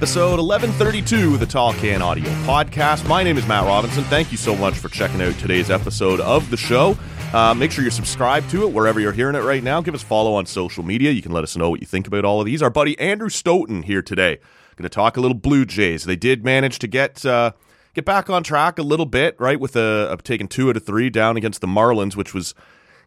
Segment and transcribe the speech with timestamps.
[0.00, 3.06] episode 1132 of the Tall Can Audio Podcast.
[3.06, 4.02] My name is Matt Robinson.
[4.04, 6.96] Thank you so much for checking out today's episode of the show.
[7.34, 9.82] Uh, make sure you're subscribed to it wherever you're hearing it right now.
[9.82, 11.10] Give us follow on social media.
[11.10, 12.62] You can let us know what you think about all of these.
[12.62, 14.38] Our buddy Andrew Stoeten here today.
[14.76, 16.04] Going to talk a little Blue Jays.
[16.04, 17.52] They did manage to get uh,
[17.92, 19.60] get back on track a little bit, right?
[19.60, 22.54] With a, a taking two out of three down against the Marlins, which was,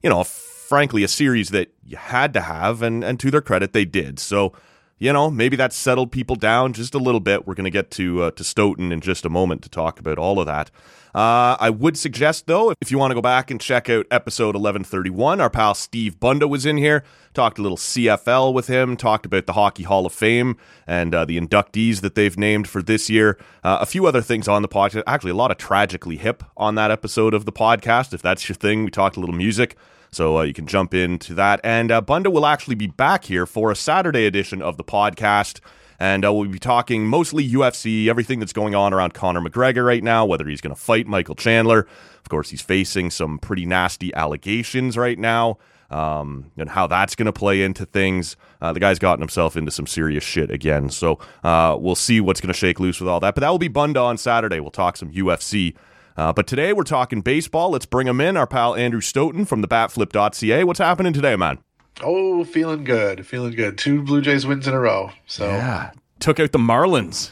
[0.03, 3.73] you know, frankly a series that you had to have, and and to their credit,
[3.73, 4.19] they did.
[4.19, 4.53] So
[4.97, 7.45] you know, maybe that settled people down just a little bit.
[7.45, 10.17] We're going to get to uh, to Stoeten in just a moment to talk about
[10.17, 10.71] all of that.
[11.16, 14.55] Uh, I would suggest, though, if you want to go back and check out episode
[14.55, 17.03] 1131, our pal Steve Bunda was in here,
[17.35, 20.57] talked a little CFL with him, talked about the Hockey Hall of Fame
[20.88, 23.38] and uh, the inductees that they've named for this year.
[23.63, 25.03] Uh, a few other things on the podcast.
[25.05, 28.14] Actually, a lot of tragically hip on that episode of the podcast.
[28.14, 29.77] If that's your thing, we talked a little music.
[30.14, 31.59] So uh, you can jump into that.
[31.64, 35.59] And uh, Bunda will actually be back here for a Saturday edition of the podcast.
[36.00, 40.03] And uh, we'll be talking mostly UFC, everything that's going on around Conor McGregor right
[40.03, 41.88] now, whether he's going to fight Michael Chandler.
[42.20, 45.58] Of course, he's facing some pretty nasty allegations right now.
[45.89, 48.36] Um, and how that's going to play into things.
[48.59, 50.89] Uh, the guy's gotten himself into some serious shit again.
[50.89, 53.36] So uh, we'll see what's going to shake loose with all that.
[53.36, 54.59] But that will be Bunda on Saturday.
[54.59, 55.75] We'll talk some UFC.
[56.16, 57.72] Uh, but today we're talking baseball.
[57.72, 60.64] Let's bring him in, our pal Andrew Stoeten from the batflip.ca.
[60.64, 61.59] What's happening today, man?
[62.02, 63.25] Oh, feeling good.
[63.25, 63.78] Feeling good.
[63.78, 65.11] Two Blue Jays wins in a row.
[65.25, 65.92] So Yeah.
[66.20, 67.31] Took out the Marlins.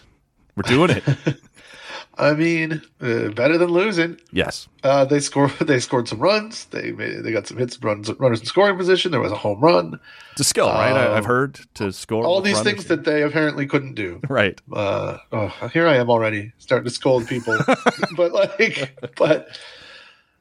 [0.56, 1.04] We're doing it.
[2.22, 4.18] I mean, uh, better than losing.
[4.32, 4.68] yes.
[4.84, 5.52] Uh, they scored.
[5.60, 6.66] They scored some runs.
[6.66, 9.12] They made, they got some hits, runs, runners in scoring position.
[9.12, 10.00] There was a home run.
[10.34, 10.94] It's a skill, right?
[10.94, 12.24] I, Uh, I've heard to score.
[12.24, 12.74] All these runners.
[12.74, 14.20] things that they apparently couldn't do.
[14.30, 14.62] Right.
[14.72, 17.58] Uh, oh, here I am already starting to scold people,
[18.16, 19.48] but like, but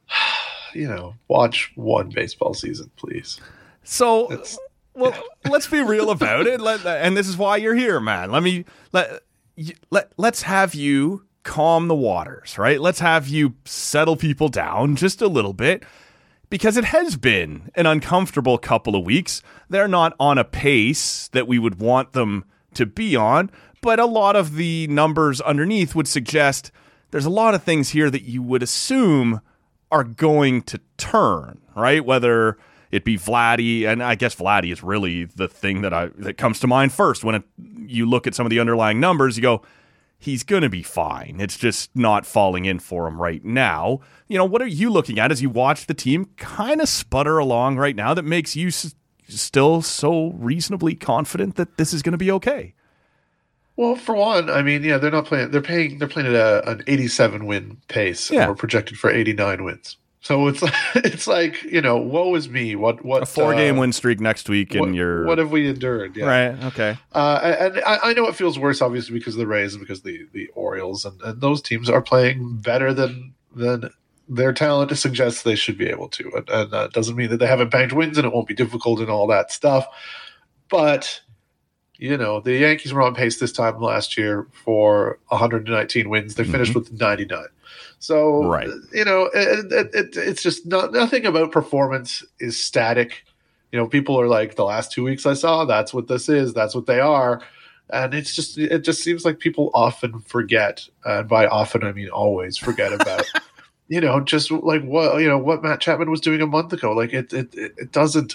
[0.73, 3.39] you know, watch one baseball season, please.
[3.83, 4.57] So, It's-
[4.93, 5.13] well,
[5.49, 6.59] let's be real about it.
[6.61, 8.29] Let, and this is why you're here, man.
[8.29, 9.23] Let me let
[9.89, 12.79] let let's have you calm the waters, right?
[12.79, 15.83] Let's have you settle people down just a little bit
[16.49, 19.41] because it has been an uncomfortable couple of weeks.
[19.69, 23.49] They're not on a pace that we would want them to be on,
[23.81, 26.71] but a lot of the numbers underneath would suggest
[27.11, 29.41] there's a lot of things here that you would assume
[29.91, 32.05] are going to turn, right?
[32.05, 32.57] Whether
[32.91, 36.59] it be Vladdy, and I guess Vladdy is really the thing that I that comes
[36.59, 39.37] to mind first when it, you look at some of the underlying numbers.
[39.37, 39.61] You go,
[40.21, 41.37] he's going to be fine.
[41.39, 43.99] It's just not falling in for him right now.
[44.27, 47.39] You know, what are you looking at as you watch the team kind of sputter
[47.39, 48.93] along right now that makes you s-
[49.27, 52.75] still so reasonably confident that this is going to be okay?
[53.77, 55.49] Well, for one, I mean, yeah, they're not playing.
[55.49, 55.97] They're paying.
[55.97, 58.29] They're playing at a, an 87 win pace.
[58.29, 58.41] Yeah.
[58.41, 59.97] and we're projected for 89 wins.
[60.21, 60.63] So it's
[60.95, 62.75] it's like you know, woe is me.
[62.75, 65.51] What what A four game uh, win streak next week, and What, you're what have
[65.51, 66.15] we endured?
[66.15, 66.25] Yeah.
[66.25, 66.63] right.
[66.65, 66.97] Okay.
[67.11, 70.01] Uh, and I, I know it feels worse, obviously, because of the Rays and because
[70.03, 73.89] the the Orioles and, and those teams are playing better than than
[74.29, 76.31] their talent suggests they should be able to.
[76.35, 79.01] And, and that doesn't mean that they haven't banked wins and it won't be difficult
[79.01, 79.85] and all that stuff.
[80.69, 81.21] But
[81.97, 86.33] you know, the Yankees were on pace this time last year for 119 wins.
[86.33, 87.45] They finished with 99.
[88.01, 88.67] So, Right.
[88.91, 93.23] you know, it, it, it, it's just not, nothing about performance is static.
[93.71, 96.51] You know, people are like, the last two weeks I saw, that's what this is,
[96.51, 97.43] that's what they are.
[97.91, 100.83] And it's just, it just seems like people often forget.
[101.05, 103.23] And by often, I mean always forget about,
[103.87, 106.93] you know, just like what, you know, what Matt Chapman was doing a month ago.
[106.93, 108.33] Like it, it, it it doesn't,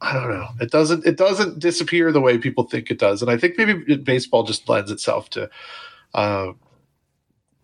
[0.00, 0.48] I don't know.
[0.60, 3.22] It doesn't, it doesn't disappear the way people think it does.
[3.22, 5.48] And I think maybe baseball just lends itself to,
[6.14, 6.52] uh,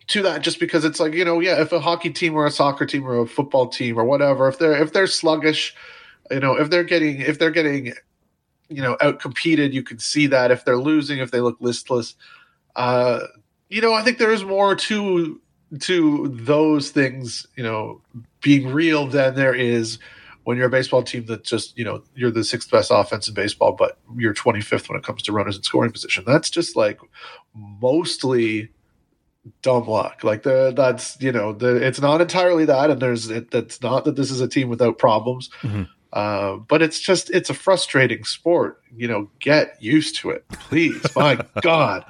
[0.07, 2.51] to that just because it's like you know yeah if a hockey team or a
[2.51, 5.75] soccer team or a football team or whatever if they're if they're sluggish
[6.31, 7.93] you know if they're getting if they're getting
[8.69, 10.51] you know out competed you can see that.
[10.51, 12.15] If they're losing if they look listless
[12.75, 13.21] uh
[13.69, 15.39] you know i think there is more to
[15.79, 18.01] to those things you know
[18.41, 19.97] being real than there is
[20.45, 23.33] when you're a baseball team that just you know you're the sixth best offense in
[23.33, 26.23] baseball but you're 25th when it comes to runners in scoring position.
[26.25, 26.99] That's just like
[27.53, 28.69] mostly
[29.61, 30.23] dumb luck.
[30.23, 34.05] Like the that's you know the it's not entirely that, and there's it, that's not
[34.05, 35.49] that this is a team without problems.
[35.61, 35.87] Mhm.
[36.13, 38.81] Uh, but it's just it's a frustrating sport.
[38.95, 41.03] You know, get used to it, please.
[41.15, 42.05] My God,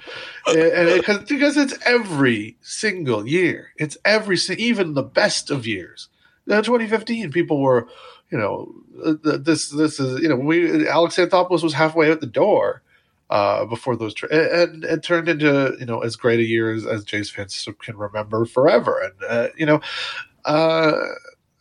[0.45, 3.71] and, and because because it's every single year.
[3.77, 6.09] It's every even the best of years.
[6.47, 7.87] Uh, 2015, people were,
[8.29, 8.71] you know,
[9.03, 12.83] uh, this this is you know we Alex Anthopoulos was halfway out the door
[13.29, 16.85] uh, before those tra- and it turned into you know as great a year as,
[16.85, 18.99] as Jays fans can remember forever.
[19.01, 19.81] And uh, you know,
[20.45, 20.93] uh,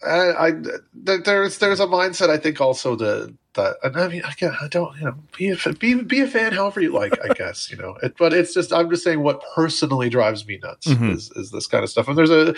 [0.07, 0.53] I, I
[0.95, 4.97] there's there's a mindset I think also that that and I mean I, I don't
[4.99, 7.97] you know be a be be a fan however you like I guess you know.
[8.03, 11.11] It, but it's just I'm just saying what personally drives me nuts mm-hmm.
[11.11, 12.09] is, is this kind of stuff.
[12.09, 12.55] And there's a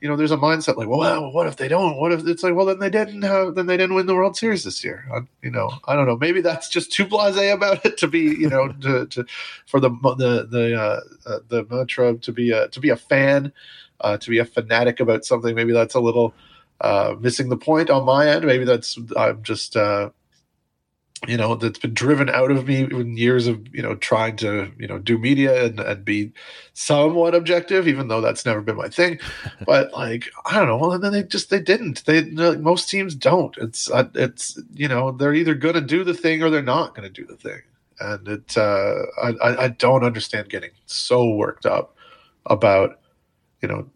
[0.00, 1.96] you know there's a mindset like well what if they don't?
[1.96, 4.36] What if it's like well then they didn't have then they didn't win the World
[4.36, 5.06] Series this year.
[5.12, 6.16] I, you know I don't know.
[6.16, 9.26] Maybe that's just too blasé about it to be you know to, to
[9.66, 13.52] for the the the uh, uh, the mantra to be a to be a fan
[14.00, 15.54] uh, to be a fanatic about something.
[15.54, 16.34] Maybe that's a little
[16.80, 18.44] uh, missing the point on my end.
[18.44, 20.10] Maybe that's I'm just uh,
[21.28, 24.72] you know that's been driven out of me in years of you know trying to
[24.78, 26.32] you know do media and, and be
[26.72, 29.18] somewhat objective even though that's never been my thing.
[29.66, 30.78] But like i don't know.
[30.78, 32.04] Well and then they just they didn't.
[32.06, 33.56] They like, most teams don't.
[33.58, 36.94] It's uh, it's you know they're either going to do the thing or they're not
[36.94, 37.60] going to do the thing.
[38.00, 41.94] And it uh I, I don't understand getting so worked up
[42.46, 42.98] about
[43.60, 43.90] you know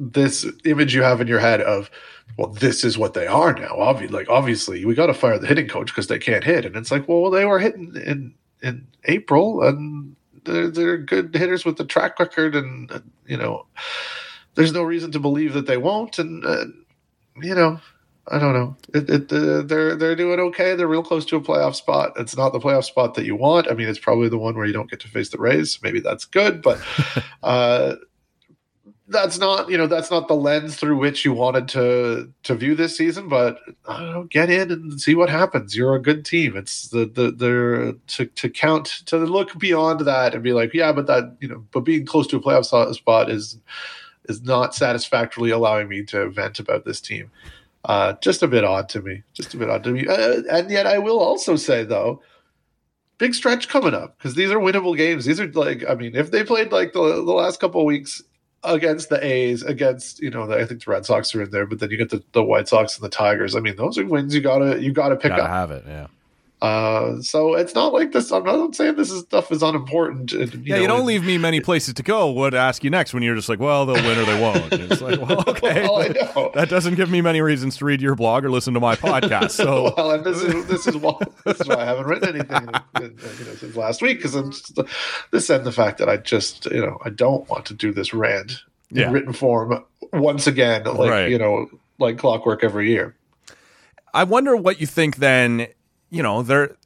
[0.00, 1.90] this image you have in your head of
[2.36, 3.76] well, this is what they are now.
[3.78, 6.66] Obviously, like obviously, we got to fire the hitting coach because they can't hit.
[6.66, 10.14] And it's like, well, they were hitting in in April, and
[10.44, 13.66] they're they're good hitters with the track record, and, and you know,
[14.54, 16.18] there's no reason to believe that they won't.
[16.18, 16.66] And uh,
[17.40, 17.80] you know,
[18.28, 18.76] I don't know.
[18.92, 20.74] It, it, uh, they're they're doing okay.
[20.74, 22.12] They're real close to a playoff spot.
[22.16, 23.70] It's not the playoff spot that you want.
[23.70, 25.78] I mean, it's probably the one where you don't get to face the Rays.
[25.82, 26.80] Maybe that's good, but.
[27.42, 27.96] uh
[29.08, 32.74] that's not you know that's not the lens through which you wanted to to view
[32.74, 35.76] this season but i don't know get in and see what happens.
[35.76, 36.56] You're a good team.
[36.56, 41.06] It's the the to, to count to look beyond that and be like yeah but
[41.06, 43.58] that you know but being close to a playoff spot is
[44.28, 47.30] is not satisfactorily allowing me to vent about this team.
[47.84, 49.22] Uh just a bit odd to me.
[49.34, 50.06] Just a bit odd to me.
[50.06, 52.20] Uh, and yet i will also say though
[53.18, 55.24] big stretch coming up because these are winnable games.
[55.24, 58.22] These are like, I mean, if they played like the, the last couple of weeks
[58.66, 61.66] against the A's, against you know, the, I think the Red Sox are in there,
[61.66, 63.56] but then you get the, the White Sox and the Tigers.
[63.56, 65.50] I mean, those are wins you gotta you gotta pick gotta up.
[65.50, 66.06] Have it, yeah.
[66.62, 68.32] Uh, so it's not like this.
[68.32, 70.32] I'm not saying this is stuff is unimportant.
[70.32, 72.28] You yeah, know, you don't leave me many places to go.
[72.28, 74.72] What to ask you next when you're just like, well, they'll win or they won't.
[74.72, 78.42] It's like, well, okay, well, that doesn't give me many reasons to read your blog
[78.42, 79.50] or listen to my podcast.
[79.50, 82.68] So, well, and this is this is why this is why I haven't written anything
[82.96, 84.78] in, in, you know, since last week because I'm just,
[85.32, 88.14] this and the fact that I just you know I don't want to do this
[88.14, 89.10] rant in yeah.
[89.10, 91.30] written form once again, like right.
[91.30, 91.66] you know,
[91.98, 93.14] like clockwork every year.
[94.14, 95.68] I wonder what you think then.
[96.10, 96.76] You know, they're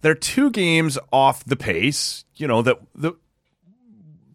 [0.00, 2.24] they're two games off the pace.
[2.36, 3.14] You know that the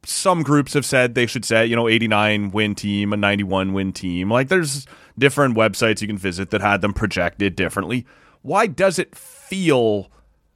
[0.06, 3.94] some groups have said they should say you know 89 win team, a 91 win
[3.94, 4.32] team.
[4.32, 4.86] Like there's
[5.18, 8.06] different websites you can visit that had them projected differently.
[8.42, 10.10] Why does it feel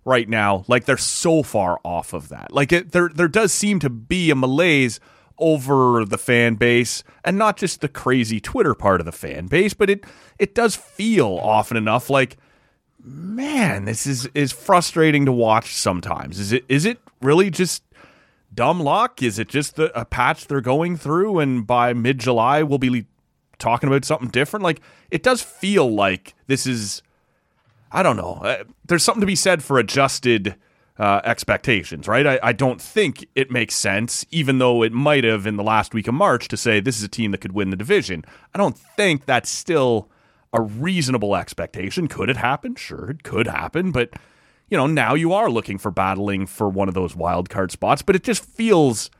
[0.05, 2.51] right now like they're so far off of that?
[2.51, 4.99] Like it, there there does seem to be a malaise
[5.37, 9.73] over the fan base and not just the crazy Twitter part of the fan base,
[9.73, 10.05] but it
[10.39, 12.37] it does feel often enough like
[13.03, 16.39] man, this is is frustrating to watch sometimes.
[16.39, 17.83] Is it is it really just
[18.53, 19.21] dumb luck?
[19.21, 23.05] Is it just the, a patch they're going through and by mid-July we'll be
[23.59, 24.63] talking about something different?
[24.63, 27.01] Like it does feel like this is
[27.91, 28.39] I don't know.
[28.41, 30.55] Uh, there's something to be said for adjusted
[30.97, 32.25] uh, expectations, right?
[32.25, 35.93] I, I don't think it makes sense, even though it might have in the last
[35.93, 38.25] week of March to say this is a team that could win the division.
[38.53, 40.09] I don't think that's still
[40.53, 42.07] a reasonable expectation.
[42.07, 42.75] Could it happen?
[42.75, 44.11] Sure, it could happen, but
[44.69, 48.01] you know, now you are looking for battling for one of those wild card spots,
[48.01, 49.11] but it just feels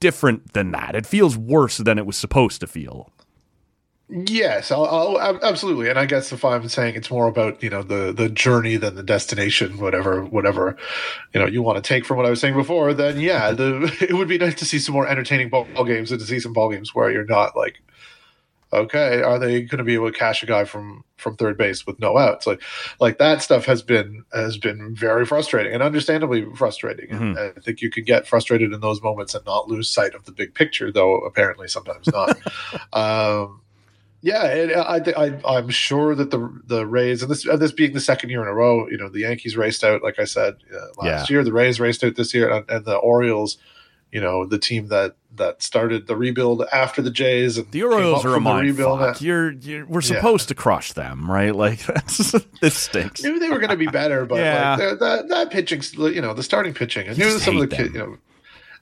[0.00, 0.94] different than that.
[0.94, 3.10] It feels worse than it was supposed to feel.
[4.08, 5.88] Yes, I'll, I'll, absolutely.
[5.88, 8.94] And I guess if I'm saying it's more about you know the the journey than
[8.94, 10.76] the destination, whatever whatever
[11.32, 13.96] you know you want to take from what I was saying before, then yeah, the,
[14.00, 16.52] it would be nice to see some more entertaining ball games and to see some
[16.52, 17.80] ball games where you're not like,
[18.72, 21.86] okay, are they going to be able to cash a guy from from third base
[21.86, 22.46] with no outs?
[22.46, 22.62] Like
[23.00, 27.10] like that stuff has been has been very frustrating and understandably frustrating.
[27.10, 27.38] Mm-hmm.
[27.38, 30.24] And I think you can get frustrated in those moments and not lose sight of
[30.24, 32.36] the big picture, though apparently sometimes not.
[32.92, 33.62] um,
[34.24, 34.76] yeah, it,
[35.16, 38.30] I, I, am sure that the the Rays and this uh, this being the second
[38.30, 41.28] year in a row, you know, the Yankees raced out, like I said uh, last
[41.28, 41.34] yeah.
[41.34, 41.44] year.
[41.44, 43.58] The Rays raced out this year, and, and, the Orioles,
[44.12, 47.56] you know, the team that that started the rebuild after the Jays.
[47.56, 49.20] And the Orioles are a mind fuck.
[49.22, 50.48] You're, you're we're supposed yeah.
[50.48, 51.54] to crush them, right?
[51.62, 53.22] Like that's this stinks.
[53.22, 54.76] Knew they were going to be better, but yeah.
[54.76, 57.08] like that that pitching, you know, the starting pitching.
[57.08, 58.18] I knew some of the kids, you know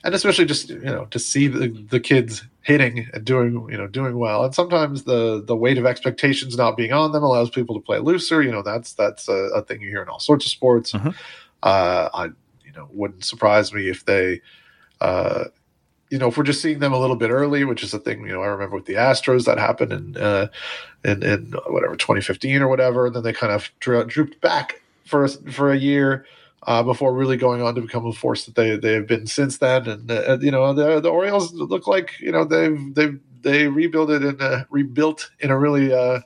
[0.04, 3.86] and especially just you know to see the, the kids hitting and doing you know
[3.86, 7.74] doing well and sometimes the the weight of expectations not being on them allows people
[7.74, 10.44] to play looser you know that's that's a, a thing you hear in all sorts
[10.46, 11.10] of sports mm-hmm.
[11.62, 12.24] uh, i
[12.64, 14.40] you know wouldn't surprise me if they
[15.00, 15.44] uh,
[16.10, 18.26] you know, if we're just seeing them a little bit early, which is a thing,
[18.26, 20.48] you know, I remember with the Astros that happened in, uh,
[21.04, 23.06] in, in whatever, 2015 or whatever.
[23.06, 26.26] And then they kind of drooped back for, a, for a year
[26.64, 29.58] uh, before really going on to become a force that they, they have been since
[29.58, 29.88] then.
[29.88, 34.10] And, uh, you know, the, the Orioles look like, you know, they've, they've, they rebuilt
[34.10, 36.20] it and rebuilt in a really, uh,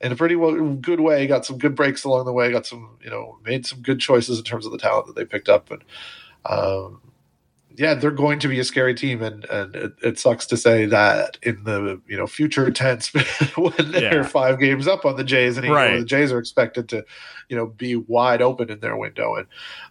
[0.00, 1.26] in a pretty well, good way.
[1.26, 2.50] Got some good breaks along the way.
[2.50, 5.24] Got some, you know, made some good choices in terms of the talent that they
[5.26, 5.70] picked up.
[5.70, 5.84] And,
[6.46, 7.00] um,
[7.76, 10.86] yeah, they're going to be a scary team, and and it, it, sucks to say
[10.86, 13.08] that in the you know future tense
[13.56, 14.22] when they're yeah.
[14.22, 15.98] five games up on the Jays, and right.
[15.98, 17.04] the Jays are expected to
[17.48, 19.46] you know be wide open in their window, and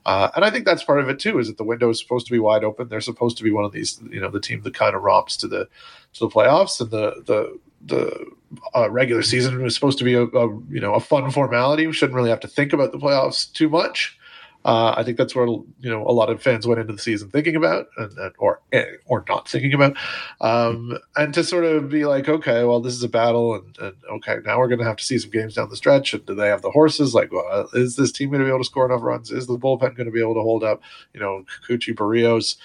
[0.06, 1.40] uh, and I think that's part of it too.
[1.40, 2.88] Is that the window is supposed to be wide open?
[2.88, 5.36] They're supposed to be one of these you know the team that kind of romps
[5.38, 5.68] to the
[6.13, 8.32] to the playoffs, and the the the
[8.74, 11.86] uh, regular season was supposed to be a, a you know a fun formality.
[11.86, 14.18] We shouldn't really have to think about the playoffs too much.
[14.65, 17.29] Uh, I think that's where you know a lot of fans went into the season
[17.29, 19.98] thinking about, and, and or eh, or not thinking about,
[20.39, 23.96] um, and to sort of be like, okay, well, this is a battle, and, and
[24.12, 26.34] okay, now we're going to have to see some games down the stretch, and do
[26.34, 27.13] they have the horses?
[27.13, 29.32] Like, well, is this team going to be able to score enough runs?
[29.32, 30.82] Is the bullpen going to be able to hold up?
[31.13, 32.55] You know, Kikuchi Berrios.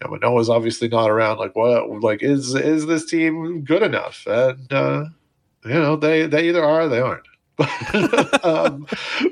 [0.00, 1.38] You know, Manoah's obviously not around.
[1.38, 2.02] Like, what?
[2.02, 4.24] Like, is is this team good enough?
[4.28, 5.06] And uh,
[5.64, 7.26] you know, they they either are or they aren't.
[8.44, 8.86] um,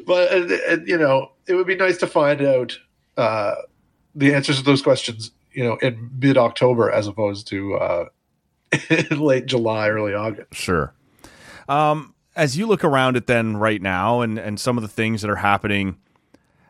[0.06, 2.78] but and, and, you know, it would be nice to find out
[3.16, 3.54] uh,
[4.14, 8.04] the answers to those questions, you know, in mid October as opposed to uh,
[9.12, 10.54] late July, early August.
[10.54, 10.92] Sure.
[11.68, 15.22] Um, as you look around it, then right now, and and some of the things
[15.22, 15.96] that are happening.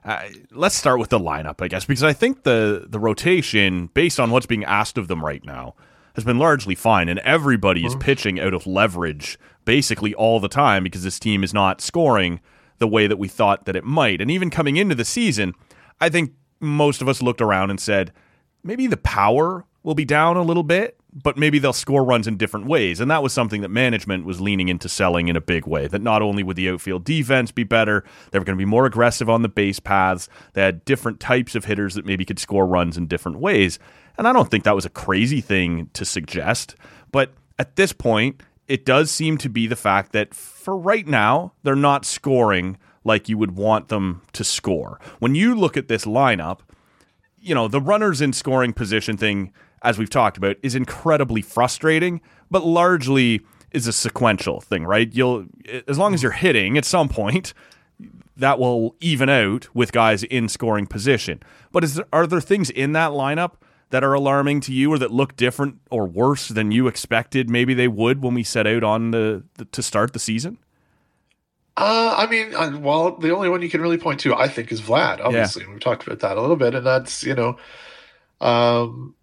[0.04, 0.22] Uh,
[0.52, 4.30] let's start with the lineup, I guess, because I think the the rotation, based on
[4.30, 5.74] what's being asked of them right now,
[6.14, 8.02] has been largely fine, and everybody is mm-hmm.
[8.02, 9.36] pitching out of leverage
[9.66, 12.40] basically all the time because this team is not scoring
[12.78, 14.22] the way that we thought that it might.
[14.22, 15.52] And even coming into the season,
[16.00, 18.12] I think most of us looked around and said,
[18.62, 22.36] maybe the power will be down a little bit, but maybe they'll score runs in
[22.36, 23.00] different ways.
[23.00, 25.86] And that was something that management was leaning into selling in a big way.
[25.86, 28.84] That not only would the outfield defense be better, they were going to be more
[28.86, 30.28] aggressive on the base paths.
[30.52, 33.78] They had different types of hitters that maybe could score runs in different ways.
[34.18, 36.74] And I don't think that was a crazy thing to suggest.
[37.12, 41.52] But at this point, it does seem to be the fact that for right now,
[41.62, 44.98] they're not scoring like you would want them to score.
[45.20, 46.60] When you look at this lineup,
[47.38, 52.20] you know, the runners in scoring position thing, as we've talked about, is incredibly frustrating,
[52.50, 55.14] but largely is a sequential thing, right?
[55.14, 55.46] You'll
[55.86, 57.54] as long as you're hitting at some point,
[58.36, 61.40] that will even out with guys in scoring position.
[61.72, 63.52] But is there, are there things in that lineup
[63.90, 67.74] that are alarming to you or that look different or worse than you expected maybe
[67.74, 70.58] they would when we set out on the, the to start the season?
[71.76, 74.72] Uh, I mean, uh, well, the only one you can really point to, I think,
[74.72, 75.20] is Vlad.
[75.20, 75.70] Obviously, yeah.
[75.70, 77.58] we've talked about that a little bit, and that's you know,
[78.40, 79.14] um,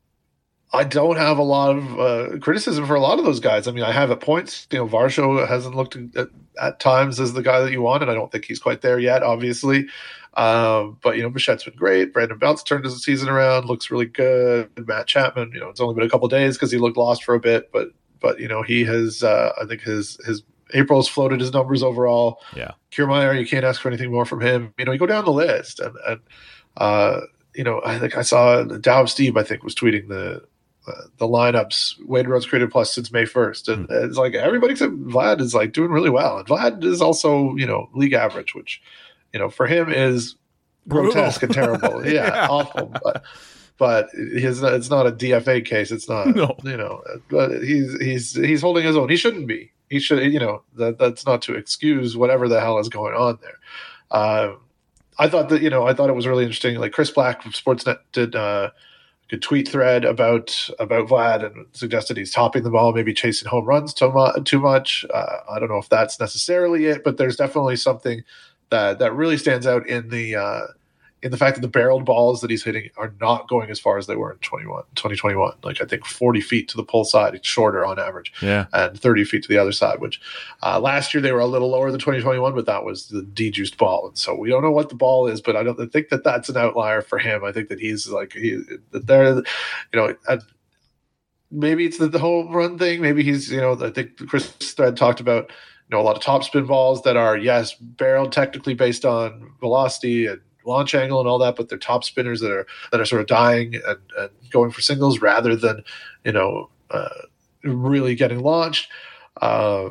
[0.74, 3.68] I don't have a lot of uh, criticism for a lot of those guys.
[3.68, 4.68] I mean, I have at points.
[4.72, 8.10] You know, Varsho hasn't looked at, at times as the guy that you want, and
[8.10, 9.22] I don't think he's quite there yet.
[9.22, 9.88] Obviously,
[10.34, 12.12] um, but you know, Bichette's been great.
[12.12, 14.70] Brandon Bounce turned his season around, looks really good.
[14.88, 17.36] Matt Chapman, you know, it's only been a couple days because he looked lost for
[17.36, 17.90] a bit, but
[18.20, 20.42] but you know, he has uh, I think his his
[20.74, 22.40] April's floated his numbers overall.
[22.56, 24.74] Yeah, Kiermaier, you can't ask for anything more from him.
[24.80, 26.22] You know, you go down the list and and
[26.78, 27.22] uh,
[27.54, 30.44] you know, I think I saw Dow Steve, I think, was tweeting the
[31.18, 33.74] the lineups weighted runs created plus since May 1st.
[33.74, 34.04] And mm.
[34.06, 36.38] it's like everybody except Vlad is like doing really well.
[36.38, 38.82] And Vlad is also, you know, league average, which
[39.34, 40.36] you know, for him is
[40.88, 42.06] grotesque and terrible.
[42.14, 42.94] Yeah, yeah, awful.
[43.04, 43.24] But
[43.78, 45.92] but his it's not a DFA case.
[45.92, 46.28] It's not.
[46.28, 46.56] No.
[46.64, 49.10] You know, but he's he's he's holding his own.
[49.10, 49.72] He shouldn't be.
[49.90, 50.32] He should.
[50.32, 53.58] You know, that that's not to excuse whatever the hell is going on there.
[54.12, 54.56] Uh,
[55.18, 56.78] I thought that you know I thought it was really interesting.
[56.78, 58.36] Like Chris Black from Sportsnet did.
[58.36, 58.72] Uh,
[59.30, 63.66] good tweet thread about about Vlad and suggested he's topping the ball, maybe chasing home
[63.66, 65.06] runs too, mu- too much.
[65.14, 68.24] Uh, I don't know if that's necessarily it, but there's definitely something
[68.70, 70.62] that that really stands out in the uh,
[71.24, 73.98] in the fact that the barreled balls that he's hitting are not going as far
[73.98, 75.54] as they were in 21, 2021.
[75.64, 79.00] Like I think 40 feet to the pull side, it's shorter on average, yeah, and
[79.00, 80.02] 30 feet to the other side.
[80.02, 80.20] Which
[80.62, 83.78] uh, last year they were a little lower than 2021, but that was the dejuiced
[83.78, 85.40] ball, and so we don't know what the ball is.
[85.40, 87.46] But I don't I think that that's an outlier for him.
[87.46, 88.62] I think that he's like he
[88.92, 89.44] that they're, you
[89.94, 90.16] know.
[91.50, 93.02] maybe it's the, the home run thing.
[93.02, 95.50] Maybe he's, you know, I think Chris Thread talked about
[95.90, 99.54] you know a lot of top spin balls that are yes barreled technically based on
[99.62, 103.06] velocity and launch angle and all that, but they're top spinners that are that are
[103.06, 105.84] sort of dying and, and going for singles rather than
[106.24, 107.10] you know uh,
[107.64, 108.90] really getting launched.
[109.42, 109.90] Uh,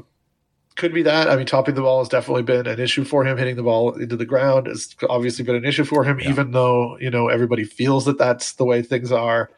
[0.77, 1.29] could be that.
[1.29, 3.37] I mean, topping the ball has definitely been an issue for him.
[3.37, 6.31] Hitting the ball into the ground has obviously been an issue for him, yeah.
[6.31, 9.51] even though you know everybody feels that that's the way things are.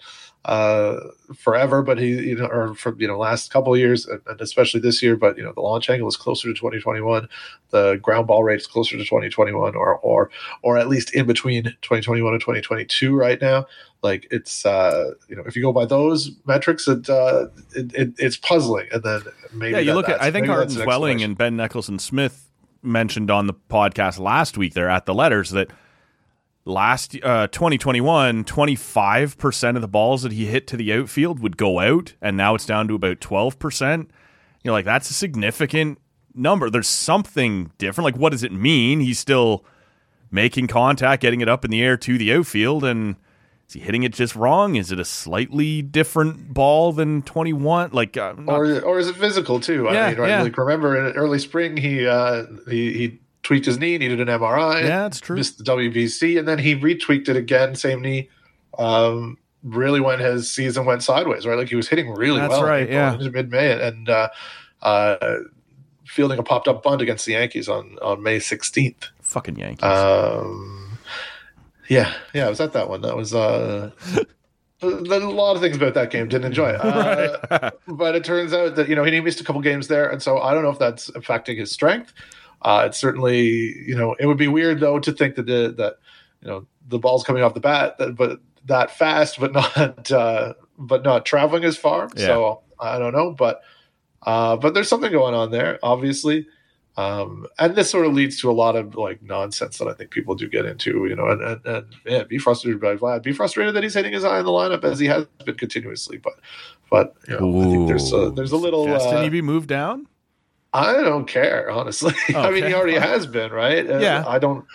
[0.44, 1.00] Uh,
[1.36, 4.40] forever, but he, you know, or from you know last couple of years, and, and
[4.42, 5.16] especially this year.
[5.16, 7.28] But you know, the launch angle is closer to 2021.
[7.70, 11.64] The ground ball rate is closer to 2021, or or or at least in between
[11.64, 13.66] 2021 and 2022 right now.
[14.02, 18.14] Like it's uh, you know, if you go by those metrics, it, uh, it, it
[18.18, 18.88] it's puzzling.
[18.92, 21.98] And then maybe yeah, you that- look at I think Arden Zwelling and Ben Nicholson
[21.98, 22.50] Smith
[22.82, 25.70] mentioned on the podcast last week there at the letters that
[26.66, 31.78] last uh 2021 25% of the balls that he hit to the outfield would go
[31.80, 34.08] out and now it's down to about 12%.
[34.62, 35.98] You're like that's a significant
[36.34, 36.70] number.
[36.70, 38.06] There's something different.
[38.06, 39.00] Like what does it mean?
[39.00, 39.64] He's still
[40.30, 43.16] making contact, getting it up in the air to the outfield and
[43.68, 44.76] is he hitting it just wrong?
[44.76, 47.90] Is it a slightly different ball than 21?
[47.92, 49.84] Like uh, not- or or is it physical too?
[49.90, 50.28] Yeah, I mean, right?
[50.28, 50.42] yeah.
[50.42, 54.82] Like remember in early spring, he uh, he he tweaked his knee, needed an MRI.
[54.82, 55.36] Yeah, that's true.
[55.36, 58.28] Missed the WBC, and then he retweaked it again, same knee.
[58.76, 61.56] Um, really, when his season went sideways, right?
[61.56, 63.16] Like he was hitting really That's well, in right, yeah.
[63.16, 64.30] mid May, and uh,
[64.82, 65.36] uh,
[66.04, 69.08] fielding a popped up bunt against the Yankees on on May sixteenth.
[69.20, 69.84] fucking Yankees.
[69.84, 70.98] Um,
[71.88, 73.02] yeah, yeah, I was at that one.
[73.02, 73.90] That was uh,
[74.82, 76.70] a lot of things about that game didn't enjoy.
[76.70, 80.22] Uh, but it turns out that you know he missed a couple games there, and
[80.22, 82.14] so I don't know if that's affecting his strength.
[82.64, 83.38] Uh, it's certainly
[83.86, 85.98] you know it would be weird though to think that the, that
[86.40, 90.54] you know the ball's coming off the bat, that, but that fast, but not uh,
[90.78, 92.08] but not traveling as far.
[92.16, 93.62] So I don't know, but
[94.22, 96.46] uh, but there's something going on there, obviously.
[96.96, 100.10] Um, and this sort of leads to a lot of like nonsense that I think
[100.10, 103.32] people do get into, you know, and, and, and yeah, be frustrated by Vlad, be
[103.32, 106.18] frustrated that he's hitting his eye in the lineup as he has been continuously.
[106.18, 106.34] But,
[106.90, 109.68] but, you know, I think there's a, there's a little, Suggesting uh, he be moved
[109.68, 110.06] down?
[110.74, 112.12] I don't care, honestly.
[112.34, 113.88] I mean, he already has been, right?
[113.88, 114.24] Uh, Yeah.
[114.26, 114.66] I don't,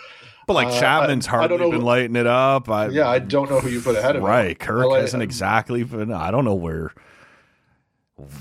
[0.46, 2.68] But like Uh, Chapman's I hardly don't know- been lighting it up.
[2.70, 4.28] I, yeah, I don't know who you put ahead of him.
[4.28, 4.58] right.
[4.58, 6.10] Kirk like- hasn't exactly been.
[6.12, 6.92] I don't know where.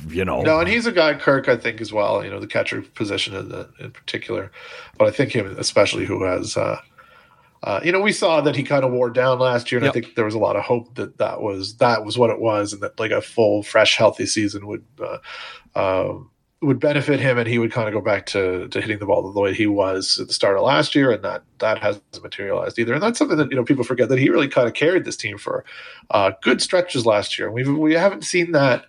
[0.10, 0.42] You know.
[0.42, 2.22] No, and he's a guy, Kirk, I think as well.
[2.24, 4.52] You know, the catcher position in, the, in particular,
[4.98, 6.80] but I think him especially, who has, uh,
[7.64, 9.92] uh, you know, we saw that he kind of wore down last year, and Yep.
[9.92, 12.40] I think there was a lot of hope that that was that was what it
[12.42, 15.18] was, and that like a full, fresh, healthy season would uh,
[15.76, 16.30] um,
[16.62, 19.32] would benefit him, and he would kind of go back to to hitting the ball
[19.32, 22.78] the way he was at the start of last year, and that that hasn't materialized
[22.78, 22.94] either.
[22.94, 25.16] And that's something that you know people forget that he really kind of carried this
[25.16, 25.64] team for
[26.12, 28.86] uh, good stretches last year, and we we haven't seen that.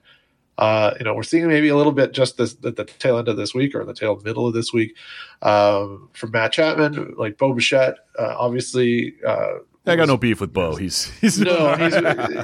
[0.58, 3.28] Uh, you know, we're seeing maybe a little bit just this at the tail end
[3.28, 4.94] of this week or the tail middle of this week
[5.40, 7.94] um, from Matt Chapman, like Bo Bichette.
[8.18, 10.76] Uh, obviously, uh, I got no beef with Bo.
[10.76, 11.94] He's he's no, he's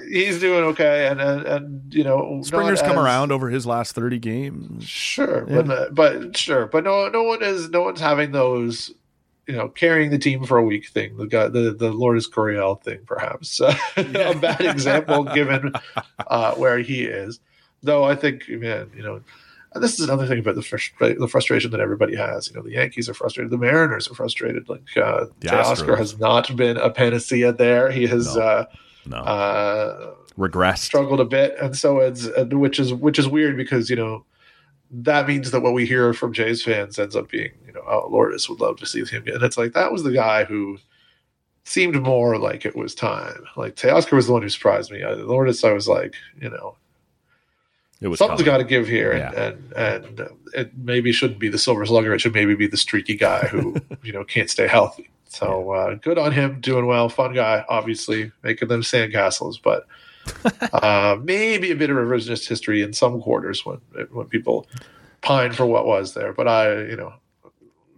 [0.11, 3.95] he's doing okay, and and, and you know, Springer's come as- around over his last
[3.95, 4.85] thirty games.
[4.85, 5.63] Sure, Yeah.
[5.63, 8.93] but but sure, but no, no one is no one's having those.
[9.49, 11.17] You know, carrying the team for a week thing.
[11.19, 13.61] The guy, the the Lourdes Gurriel thing, perhaps
[13.97, 15.73] a bad example given
[16.27, 17.39] uh, where he is.
[17.83, 19.21] Though I think, man, you know,
[19.77, 22.49] and this is another thing about the frustra- the frustration that everybody has.
[22.49, 24.69] You know, the Yankees are frustrated, the Mariners are frustrated.
[24.69, 27.91] Like uh, The Teoscar has not been a panacea there.
[27.91, 28.43] He has No.
[28.43, 28.65] uh,
[29.07, 30.79] No, uh, regressed.
[30.79, 34.25] struggled a bit, and so it's which is which is weird because you know
[34.91, 38.09] that means that what we hear from Jays fans ends up being you know oh
[38.11, 40.79] Lourdes would love to see him, and it's like that was the guy who
[41.65, 43.45] seemed more like it was time.
[43.57, 45.05] Like Teoscar was the one who surprised me.
[45.05, 46.77] Lourdes, I was like, you know,
[48.07, 49.33] It was something's got to give here, Yeah.
[49.33, 52.15] and and, and uh, it maybe shouldn't be the silver slugger.
[52.15, 55.11] It should maybe be the streaky guy who you know can't stay healthy.
[55.29, 59.87] So uh, good on him, doing well, fun guy, obviously making them sandcastles, but
[60.73, 63.79] uh, maybe a bit of revisionist history in some quarters when
[64.13, 64.67] when people
[65.21, 66.33] pine for what was there.
[66.33, 67.13] But I, you know.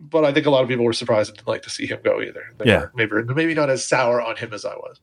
[0.00, 1.98] But I think a lot of people were surprised and didn't like to see him
[2.04, 2.44] go either.
[2.58, 2.86] They Yeah.
[2.94, 5.00] maybe maybe not as sour on him as I was.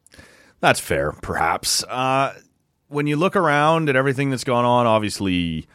[0.62, 1.84] That's fair, perhaps.
[1.84, 2.34] Uh,
[2.96, 5.68] when you look around at everything that's gone on, obviously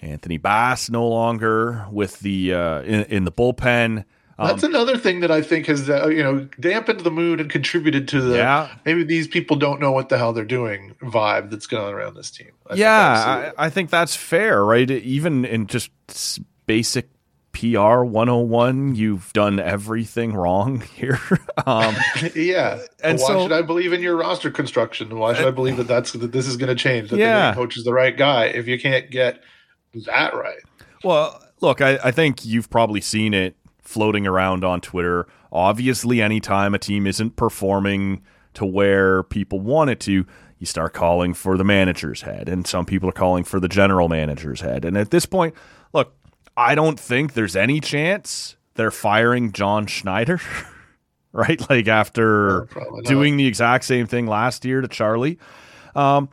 [0.00, 4.04] Anthony Bass no longer with the uh, in, in the bullpen.
[4.38, 7.50] Um, That's another thing that I think has uh, you know dampened the mood and
[7.50, 8.74] contributed to the Yeah.
[8.84, 12.16] maybe these people don't know what the hell they're doing vibe that's going on around
[12.16, 12.50] this team.
[12.68, 13.58] I yeah, absolutely.
[13.58, 14.90] I, I think that's fair, right?
[14.90, 15.90] Even in just
[16.66, 17.10] basic
[17.52, 21.20] PR 101, you've done everything wrong here.
[21.66, 21.94] um,
[22.34, 22.80] yeah.
[23.02, 25.18] and why so- should I believe in your roster construction?
[25.18, 27.10] Why should I believe that that's that this is going to change?
[27.10, 27.50] That Yeah.
[27.50, 29.42] the coach is the right guy if you can't get
[30.06, 30.60] that right.
[31.04, 35.26] Well, look, I, I think you've probably seen it floating around on Twitter.
[35.50, 38.22] Obviously, anytime a team isn't performing
[38.54, 40.24] to where people want it to,
[40.58, 44.08] you start calling for the manager's head, and some people are calling for the general
[44.08, 44.84] manager's head.
[44.84, 45.54] And at this point,
[46.56, 50.40] I don't think there's any chance they're firing John Schneider,
[51.32, 51.60] right?
[51.70, 55.38] Like after No, doing the exact same thing last year to Charlie.
[55.94, 56.28] Um,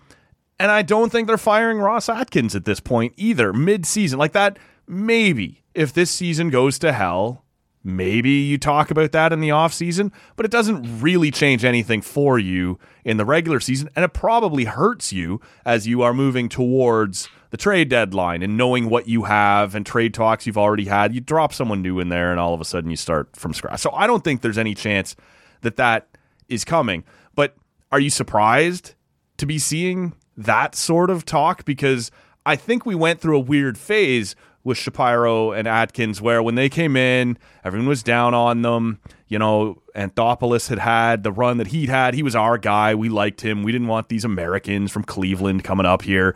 [0.59, 4.19] And I don't think they're firing Ross Atkins at this point either, mid season.
[4.19, 7.45] Like that, maybe if this season goes to hell,
[7.81, 12.37] maybe you talk about that in the offseason, but it doesn't really change anything for
[12.37, 13.89] you in the regular season.
[13.95, 18.89] And it probably hurts you as you are moving towards the trade deadline and knowing
[18.89, 21.13] what you have and trade talks you've already had.
[21.13, 23.79] You drop someone new in there and all of a sudden you start from scratch.
[23.79, 25.15] So I don't think there's any chance
[25.61, 26.07] that that
[26.47, 27.03] is coming.
[27.35, 27.55] But
[27.91, 28.93] are you surprised
[29.37, 31.65] to be seeing that sort of talk?
[31.65, 32.11] Because
[32.45, 36.69] I think we went through a weird phase with Shapiro and Atkins where when they
[36.69, 38.99] came in, everyone was down on them.
[39.27, 42.13] You know, Anthopoulos had had the run that he'd had.
[42.13, 42.93] He was our guy.
[42.93, 43.63] We liked him.
[43.63, 46.35] We didn't want these Americans from Cleveland coming up here.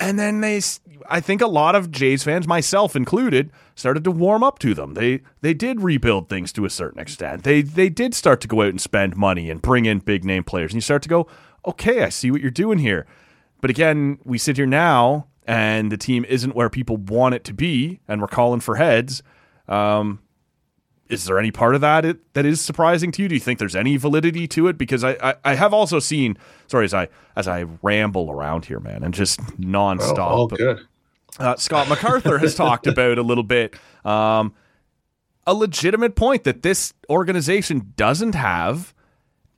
[0.00, 0.60] And then they,
[1.08, 4.94] I think a lot of Jays fans, myself included, started to warm up to them.
[4.94, 7.44] They they did rebuild things to a certain extent.
[7.44, 10.44] They they did start to go out and spend money and bring in big name
[10.44, 10.72] players.
[10.72, 11.26] And you start to go,
[11.66, 13.06] okay, I see what you're doing here.
[13.60, 17.54] But again, we sit here now and the team isn't where people want it to
[17.54, 19.22] be, and we're calling for heads.
[19.68, 20.20] Um,
[21.14, 23.28] is there any part of that it, that is surprising to you?
[23.28, 24.76] Do you think there's any validity to it?
[24.76, 28.80] Because I, I, I have also seen sorry as I as I ramble around here,
[28.80, 30.18] man, and just nonstop.
[30.18, 30.86] Oh, all good.
[31.38, 33.74] Uh, Scott MacArthur has talked about a little bit
[34.04, 34.54] um,
[35.46, 38.94] a legitimate point that this organization doesn't have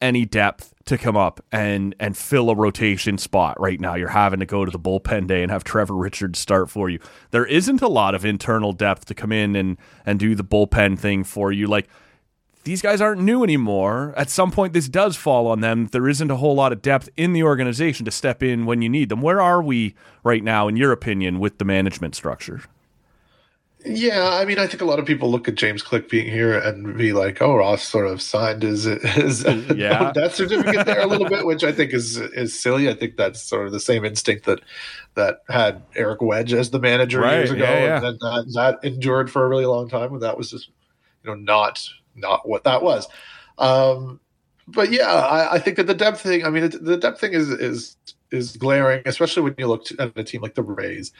[0.00, 3.94] any depth to come up and and fill a rotation spot right now.
[3.94, 6.98] You're having to go to the bullpen day and have Trevor Richards start for you.
[7.32, 10.98] There isn't a lot of internal depth to come in and and do the bullpen
[10.98, 11.66] thing for you.
[11.66, 11.88] Like
[12.64, 14.12] these guys aren't new anymore.
[14.16, 15.86] At some point, this does fall on them.
[15.92, 18.88] There isn't a whole lot of depth in the organization to step in when you
[18.88, 19.22] need them.
[19.22, 19.94] Where are we
[20.24, 22.62] right now, in your opinion, with the management structure?
[23.88, 26.58] Yeah, I mean, I think a lot of people look at James Click being here
[26.58, 29.44] and be like, "Oh, Ross sort of signed his his
[29.76, 30.10] yeah.
[30.14, 32.88] death certificate there a little bit," which I think is is silly.
[32.88, 34.60] I think that's sort of the same instinct that
[35.14, 37.96] that had Eric Wedge as the manager right, years ago, yeah, yeah.
[37.96, 40.68] and then that, that endured for a really long time, and that was just
[41.22, 43.06] you know not not what that was.
[43.58, 44.18] Um,
[44.66, 46.44] but yeah, I, I, think that the depth thing.
[46.44, 47.96] I mean, the depth thing is is
[48.32, 51.12] is glaring, especially when you look at a team like the Rays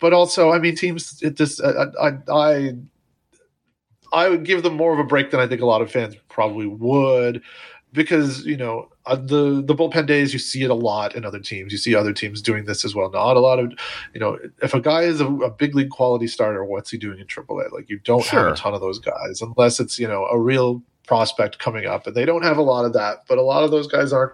[0.00, 1.20] but also, I mean, teams.
[1.22, 2.74] It just I, I I
[4.12, 6.16] I would give them more of a break than I think a lot of fans
[6.28, 7.42] probably would,
[7.92, 11.40] because you know uh, the the bullpen days you see it a lot in other
[11.40, 11.72] teams.
[11.72, 13.10] You see other teams doing this as well.
[13.10, 13.72] Not a lot of
[14.14, 17.18] you know if a guy is a, a big league quality starter, what's he doing
[17.18, 17.72] in AAA?
[17.72, 18.44] Like you don't sure.
[18.44, 22.06] have a ton of those guys unless it's you know a real prospect coming up,
[22.06, 23.24] and they don't have a lot of that.
[23.28, 24.32] But a lot of those guys aren't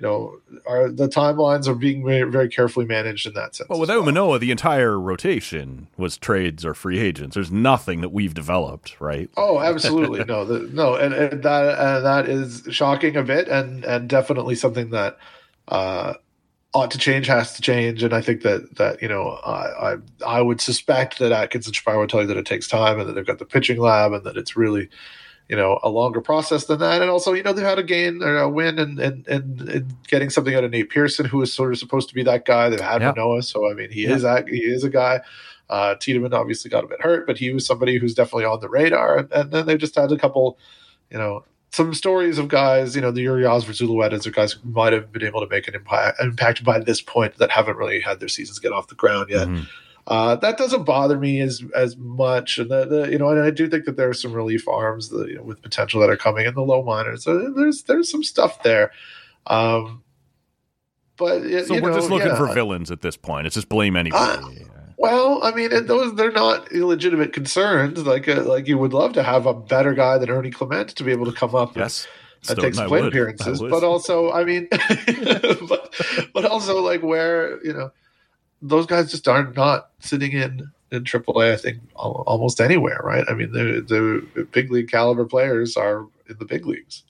[0.00, 3.68] you know, are the timelines are being very, very carefully managed in that sense.
[3.68, 4.06] Well, without well.
[4.06, 7.34] Manoah, the entire rotation was trades or free agents.
[7.34, 9.28] There's nothing that we've developed, right?
[9.36, 13.84] Oh, absolutely no, the, no, and, and that and that is shocking a bit, and
[13.84, 15.18] and definitely something that
[15.68, 16.14] uh,
[16.72, 18.02] ought to change has to change.
[18.02, 21.76] And I think that that you know, I I, I would suspect that Atkins and
[21.76, 24.14] Shapiro would tell you that it takes time, and that they've got the pitching lab,
[24.14, 24.88] and that it's really
[25.50, 27.02] you know a longer process than that.
[27.02, 30.30] And also, you know, they've had a gain or a win and and and, getting
[30.30, 32.68] something out of Nate Pearson, who is sort of supposed to be that guy.
[32.68, 35.20] They've had Manoah, so I mean, he is that he is a guy.
[35.68, 38.68] Uh, Tiedemann obviously got a bit hurt, but he was somebody who's definitely on the
[38.68, 39.18] radar.
[39.18, 40.58] And, and then they've just had a couple,
[41.10, 44.68] you know, some stories of guys, you know, the Urias or Zuluetas are guys who
[44.68, 48.00] might have been able to make an impact, impact by this point that haven't really
[48.00, 49.46] had their seasons get off the ground yet.
[49.46, 49.62] Mm-hmm.
[50.10, 53.50] Uh, that doesn't bother me as as much, and the, the, you know, and I
[53.50, 56.16] do think that there are some relief arms that, you know, with potential that are
[56.16, 57.22] coming in the low minors.
[57.22, 58.90] So there's there's some stuff there.
[59.46, 60.02] Um,
[61.16, 62.36] but so we're know, just looking yeah.
[62.36, 63.46] for villains at this point.
[63.46, 64.64] It's just blame anybody.
[64.64, 64.64] Uh,
[64.96, 68.04] well, I mean, those they're not illegitimate concerns.
[68.04, 71.04] Like uh, like you would love to have a better guy than Ernie Clement to
[71.04, 71.76] be able to come up.
[71.76, 72.08] Yes.
[72.48, 75.94] And, and take some plate appearances, but also, I mean, but,
[76.32, 77.92] but also like where you know
[78.62, 81.52] those guys just are not sitting in in AAA.
[81.52, 83.24] I think almost anywhere, right?
[83.28, 83.84] I mean, the
[84.34, 87.04] the big league caliber players are in the big leagues.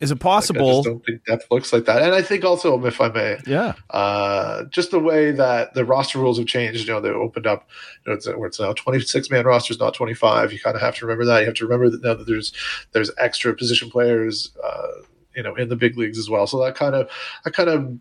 [0.00, 0.78] Is it possible?
[0.78, 2.00] Like, I don't think depth looks like that.
[2.00, 6.18] And I think also, if I may, yeah, uh, just the way that the roster
[6.18, 6.88] rules have changed.
[6.88, 7.68] You know, they opened up.
[8.06, 10.54] You know, it's, where it's now twenty six man rosters, not twenty five.
[10.54, 11.40] You kind of have to remember that.
[11.40, 12.52] You have to remember that now that there's
[12.92, 14.52] there's extra position players.
[14.64, 15.02] Uh,
[15.36, 16.46] you know, in the big leagues as well.
[16.46, 17.08] So that kind of,
[17.46, 17.96] I kind of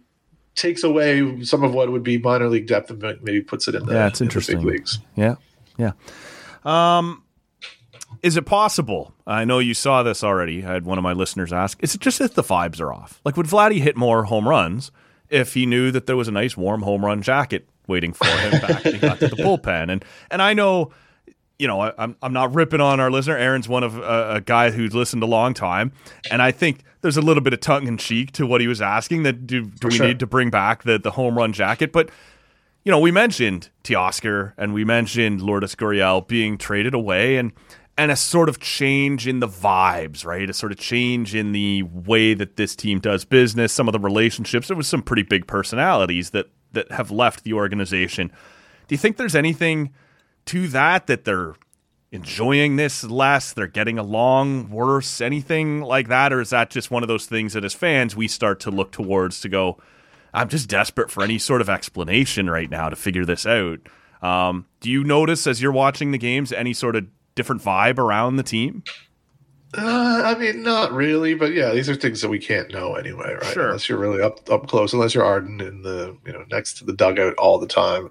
[0.60, 3.86] takes away some of what would be minor league depth and maybe puts it in
[3.86, 4.58] the, yeah, it's interesting.
[4.58, 5.00] big leagues.
[5.16, 5.36] Yeah,
[5.78, 5.92] yeah.
[6.66, 7.24] Um,
[8.22, 9.14] is it possible?
[9.26, 10.66] I know you saw this already.
[10.66, 13.22] I had one of my listeners ask: Is it just if the vibes are off?
[13.24, 14.92] Like, would Vladdy hit more home runs
[15.30, 18.62] if he knew that there was a nice warm home run jacket waiting for him
[18.62, 19.90] back when he got to the bullpen?
[19.90, 20.92] And and I know
[21.60, 23.38] you know, I, am I'm not ripping on our listener.
[23.38, 25.92] Aaron's one of uh, a guy who's listened a long time,
[26.32, 28.82] and I think there's a little bit of tongue in cheek to what he was
[28.82, 29.24] asking.
[29.24, 30.08] That do, do we sure.
[30.08, 31.92] need to bring back the the home run jacket?
[31.92, 32.10] But
[32.86, 37.52] you know, we mentioned Teoscar and we mentioned Lourdes Gurriel being traded away, and
[37.98, 40.50] and a sort of change in the vibes, right?
[40.50, 44.00] A sort of change in the way that this team does business, some of the
[44.00, 44.70] relationships.
[44.70, 48.32] There was some pretty big personalities that that have left the organization.
[48.88, 49.94] Do you think there's anything
[50.46, 51.56] to that that they're
[52.12, 57.04] enjoying this less, they're getting along worse, anything like that or is that just one
[57.04, 59.78] of those things that as fans we start to look towards to go
[60.34, 63.80] I'm just desperate for any sort of explanation right now to figure this out.
[64.22, 68.36] Um, do you notice as you're watching the games any sort of different vibe around
[68.36, 68.84] the team?
[69.78, 73.34] Uh, I mean, not really, but yeah, these are things that we can't know anyway,
[73.34, 73.54] right?
[73.54, 73.68] Sure.
[73.68, 76.86] Unless you're really up up close, unless you're Arden in the you know next to
[76.86, 78.10] the dugout all the time,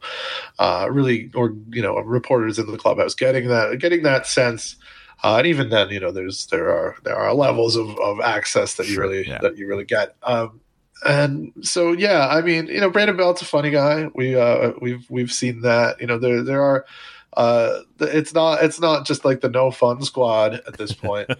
[0.61, 4.77] uh, really, or you know, reporters in the clubhouse getting that getting that sense.
[5.25, 8.75] Uh, and even then, you know, there's there are there are levels of, of access
[8.75, 9.38] that you really yeah.
[9.38, 10.14] that you really get.
[10.23, 10.61] Um,
[11.05, 14.09] and so yeah, I mean, you know, Brandon Belt's a funny guy.
[14.14, 16.01] We uh, we've we've seen that.
[16.01, 16.87] You know, there there are
[17.35, 21.31] uh, it's not it's not just like the no fun squad at this point.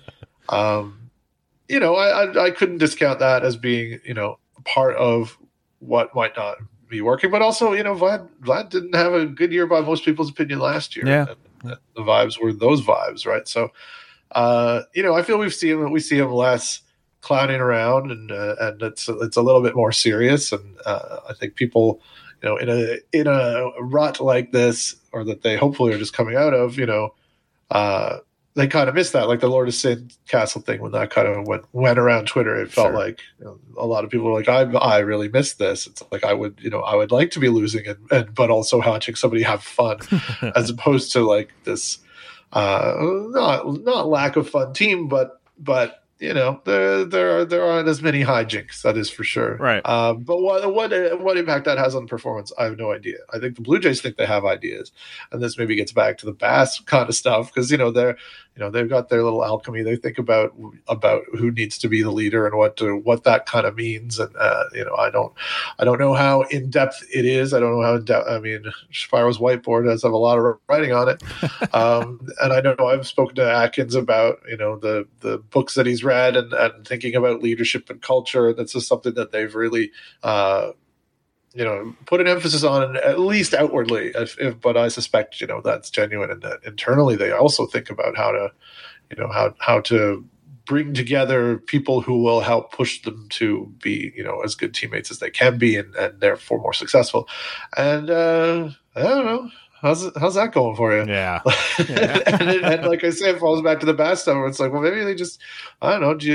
[0.49, 1.11] um,
[1.69, 5.37] you know, I, I, I couldn't discount that as being you know part of
[5.81, 9.53] what might not be working, but also you know Vlad Vlad didn't have a good
[9.53, 11.07] year by most people's opinion last year.
[11.07, 13.47] Yeah, and, and the vibes were those vibes, right?
[13.47, 13.71] So,
[14.33, 16.83] uh, you know, I feel we've seen we see him less
[17.21, 21.35] clowning around and uh, and it's it's a little bit more serious and uh, I
[21.35, 22.01] think people
[22.43, 26.13] you know in a in a rut like this or that they hopefully are just
[26.13, 27.15] coming out of, you know,
[27.71, 28.19] uh,
[28.59, 31.29] they kind of missed that, like the Lord of Sin Castle thing when that kind
[31.29, 32.61] of went went around Twitter.
[32.61, 32.97] It felt sure.
[32.97, 36.03] like you know, a lot of people were like, "I I really missed this." It's
[36.11, 38.79] like I would, you know, I would like to be losing and, and but also
[38.79, 39.99] watching somebody have fun,
[40.57, 41.99] as opposed to like this,
[42.53, 47.65] uh, not not lack of fun team, but but you know there there are there
[47.65, 49.57] aren't as many hijinks that is for sure.
[49.57, 49.85] Right.
[49.87, 53.19] Um, but what what what impact that has on performance i have no idea.
[53.33, 54.93] I think the blue jays think they have ideas
[55.31, 58.17] and this maybe gets back to the bass kind of stuff because you know they're
[58.59, 59.83] you know they've got their little alchemy.
[59.83, 60.53] They think about
[60.89, 64.19] about who needs to be the leader and what to, what that kind of means.
[64.19, 65.33] And uh, you know i don't
[65.79, 67.55] i don't know how in depth it is.
[67.55, 70.59] I don't know how in depth i mean Shapiro's whiteboard does have a lot of
[70.69, 71.23] writing on it.
[71.73, 75.87] Um, and i know i've spoken to atkins about you know the the books that
[75.87, 78.53] he's read and, and thinking about leadership and culture.
[78.53, 79.91] That's just something that they've really
[80.23, 80.71] uh,
[81.55, 85.47] you know put an emphasis on at least outwardly if, if, but i suspect you
[85.47, 88.51] know that's genuine and that internally they also think about how to
[89.11, 90.25] you know how how to
[90.67, 95.11] bring together people who will help push them to be you know as good teammates
[95.11, 97.29] as they can be and, and therefore more successful
[97.77, 101.05] and uh i don't know how's how's that going for you?
[101.07, 101.41] Yeah.
[101.89, 102.19] yeah.
[102.27, 104.37] and, it, and, like I say, it falls back to the bad stuff.
[104.37, 105.41] Where it's like, well, maybe they just,
[105.81, 106.27] I don't know, do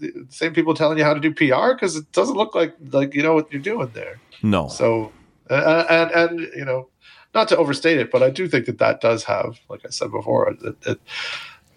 [0.00, 3.14] you, same people telling you how to do PR because it doesn't look like like
[3.14, 4.20] you know what you're doing there.
[4.42, 4.68] No.
[4.68, 5.12] So,
[5.50, 6.88] uh, and and you know,
[7.34, 10.10] not to overstate it, but I do think that that does have, like I said
[10.10, 11.00] before, it, it,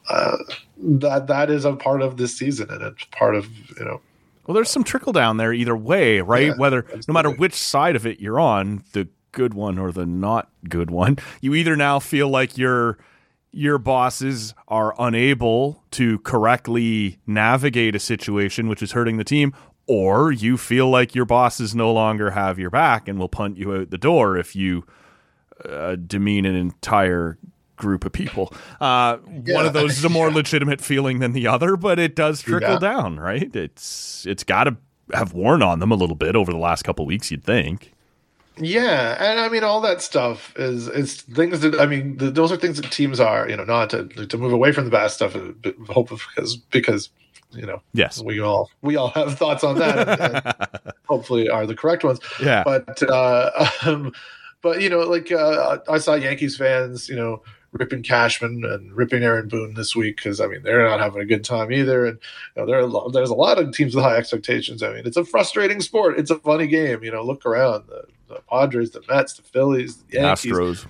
[0.10, 0.38] uh,
[0.78, 3.48] that that is a part of this season, and it's part of
[3.78, 4.02] you know.
[4.48, 6.48] Well, there's some trickle down there either way, right?
[6.48, 7.06] Yeah, Whether absolutely.
[7.08, 10.90] no matter which side of it you're on, the good one or the not good
[10.90, 12.98] one, you either now feel like your
[13.54, 19.54] your bosses are unable to correctly navigate a situation which is hurting the team,
[19.92, 23.76] or you feel like your bosses no longer have your back and will punt you
[23.76, 24.86] out the door if you
[25.66, 27.38] uh, demean an entire
[27.76, 28.54] group of people.
[28.80, 29.54] Uh, yeah.
[29.54, 30.36] One of those is a more yeah.
[30.36, 32.80] legitimate feeling than the other, but it does trickle yeah.
[32.80, 33.54] down, right?
[33.54, 34.78] It's it's got to
[35.14, 37.30] have worn on them a little bit over the last couple weeks.
[37.30, 37.92] You'd think.
[38.58, 42.50] Yeah, and I mean all that stuff is is things that I mean the, those
[42.50, 45.12] are things that teams are you know not to to move away from the bad
[45.12, 47.10] stuff, but hope because because
[47.54, 48.22] you know yes.
[48.24, 52.20] we all we all have thoughts on that and, and hopefully are the correct ones.
[52.42, 52.64] Yeah.
[52.64, 54.14] But uh um,
[54.62, 57.42] but you know like uh, i saw yankees fans you know
[57.74, 61.26] ripping cashman and ripping aaron boone this week because i mean they're not having a
[61.26, 62.06] good time either.
[62.06, 62.20] And
[62.56, 64.84] you know there are there's a lot of teams with high expectations.
[64.84, 66.20] I mean it's a frustrating sport.
[66.20, 67.04] It's a funny game.
[67.04, 70.52] You know look around the, the padres the mets the phillies the yankees.
[70.52, 70.86] Astros.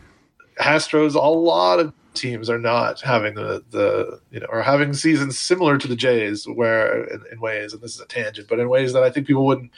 [0.59, 5.37] Astros a lot of teams are not having the the you know are having seasons
[5.39, 8.69] similar to the Jays, where in, in, ways, and this is a tangent, but in
[8.69, 9.71] ways that I think people wouldn't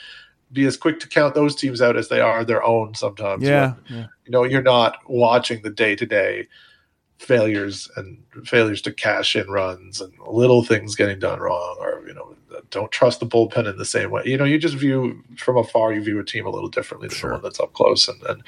[0.52, 3.44] be as quick to count those teams out as they are their own sometimes.
[3.44, 4.06] Yeah, when, yeah.
[4.26, 6.48] you know, you're not watching the day to day
[7.24, 12.14] failures and failures to cash in runs and little things getting done wrong or you
[12.14, 12.36] know
[12.70, 15.94] don't trust the bullpen in the same way you know you just view from afar
[15.94, 17.30] you view a team a little differently than sure.
[17.30, 18.44] the one that's up close and, and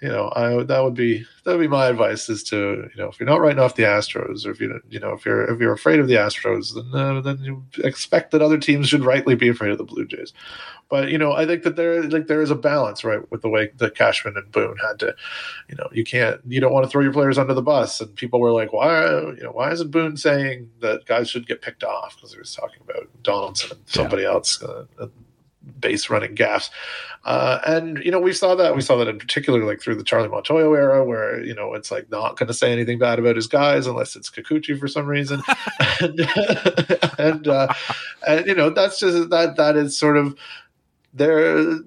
[0.00, 3.08] you know I that would be that would be my advice is to you know
[3.08, 5.60] if you're not writing off the Astros or if you you know if you're if
[5.60, 9.34] you're afraid of the Astros then uh, then you expect that other teams should rightly
[9.34, 10.32] be afraid of the Blue Jays
[10.88, 13.48] but you know, I think that there like there is a balance, right, with the
[13.48, 15.16] way that Cashman and Boone had to,
[15.68, 18.00] you know, you can't you don't want to throw your players under the bus.
[18.06, 21.62] And people were like, why, you know, why isn't Boone saying that guys should get
[21.62, 24.30] picked off because he was talking about Donaldson and somebody yeah.
[24.30, 24.62] else.
[24.62, 24.86] Uh,
[25.80, 26.70] base running gaffs.
[27.24, 28.74] Uh, and, you know, we saw that.
[28.76, 31.90] We saw that in particular, like through the Charlie Montoyo era, where, you know, it's
[31.90, 35.06] like not going to say anything bad about his guys unless it's Kikuchi for some
[35.06, 35.42] reason.
[36.00, 36.20] and,
[37.18, 37.72] and, uh,
[38.26, 40.36] and, you know, that's just that, that is sort of
[41.12, 41.80] there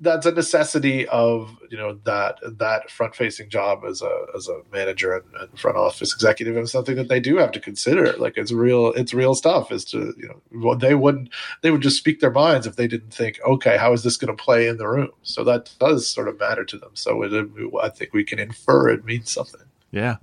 [0.00, 4.60] that's a necessity of you know that that front facing job as a as a
[4.72, 8.12] manager and, and, front office executive is something that they do have to consider.
[8.14, 11.30] Like it's real it's real stuff is to you know they wouldn't
[11.62, 14.36] they would just speak their minds if they didn't think okay how is this going
[14.36, 15.10] to play in the room?
[15.22, 16.90] So that does sort of matter to them.
[16.94, 17.50] So it,
[17.82, 19.62] i think we can infer it means something.
[19.90, 20.16] Yeah.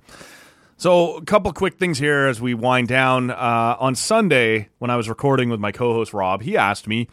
[0.76, 3.30] So, a couple quick things here as we wind down.
[3.30, 7.08] Uh, on Sunday, when I was recording with my co host Rob, he asked me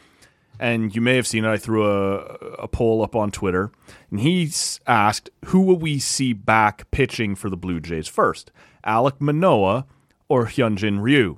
[0.62, 1.50] and you may have seen it.
[1.50, 2.17] I threw a,
[2.60, 3.71] a poll up on Twitter,
[4.12, 4.50] and he
[4.86, 8.52] asked, "Who will we see back pitching for the Blue Jays first,
[8.86, 9.88] Alek Manoah
[10.30, 11.38] or Hyunjin Ryu?"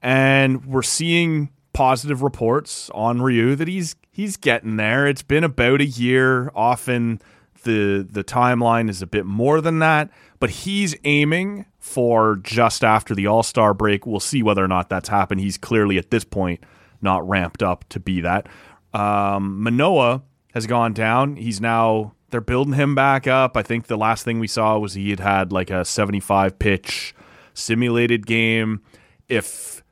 [0.00, 5.06] And we're seeing positive reports on Ryu that he's he's getting there.
[5.06, 6.50] It's been about a year.
[6.54, 7.20] Often
[7.64, 13.14] the the timeline is a bit more than that, but he's aiming for just after
[13.14, 14.06] the All Star break.
[14.06, 15.42] We'll see whether or not that's happened.
[15.42, 16.64] He's clearly at this point
[17.02, 18.48] not ramped up to be that.
[18.92, 20.22] Um, Manoah
[20.54, 21.36] has gone down.
[21.36, 23.56] He's now they're building him back up.
[23.56, 27.14] I think the last thing we saw was he had had like a 75 pitch
[27.54, 28.80] simulated game.
[29.28, 29.82] If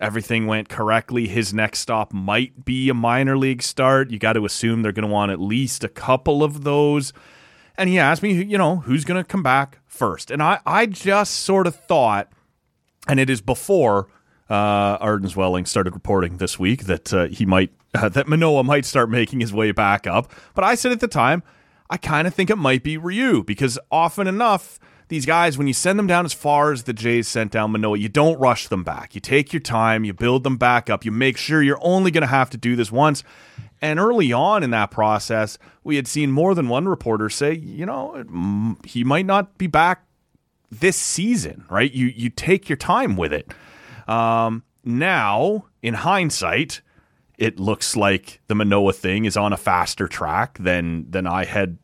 [0.00, 4.10] everything went correctly, his next stop might be a minor league start.
[4.10, 7.12] You got to assume they're going to want at least a couple of those.
[7.76, 10.30] And he asked me, you know, who's going to come back first?
[10.30, 12.30] And I, I just sort of thought,
[13.06, 14.08] and it is before
[14.50, 19.10] uh, Arden started reporting this week that uh, he might uh, that Manoah might start
[19.10, 20.32] making his way back up.
[20.54, 21.42] But I said at the time,
[21.90, 25.72] I kind of think it might be Ryu because often enough, these guys, when you
[25.72, 28.84] send them down as far as the Jays sent down Manoah, you don't rush them
[28.84, 29.14] back.
[29.14, 32.22] You take your time, you build them back up, you make sure you're only going
[32.22, 33.24] to have to do this once.
[33.80, 37.86] And early on in that process, we had seen more than one reporter say, you
[37.86, 40.04] know, he might not be back
[40.70, 41.90] this season, right?
[41.90, 43.50] You you take your time with it.
[44.08, 46.80] Um, now, in hindsight,
[47.36, 51.78] it looks like the Manoah thing is on a faster track than than I had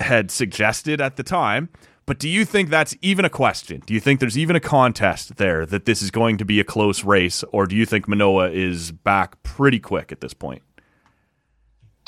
[0.00, 1.68] had suggested at the time.
[2.06, 3.82] But do you think that's even a question?
[3.86, 6.64] Do you think there's even a contest there that this is going to be a
[6.64, 10.62] close race, or do you think Manoah is back pretty quick at this point?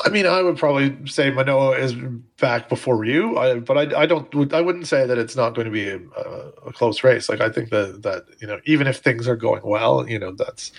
[0.04, 1.94] I mean, I would probably say Manoah is
[2.38, 4.52] back before you, I, but I, I, don't.
[4.52, 7.28] I wouldn't say that it's not going to be a, a, close race.
[7.28, 10.32] Like I think that that you know, even if things are going well, you know,
[10.32, 10.72] that's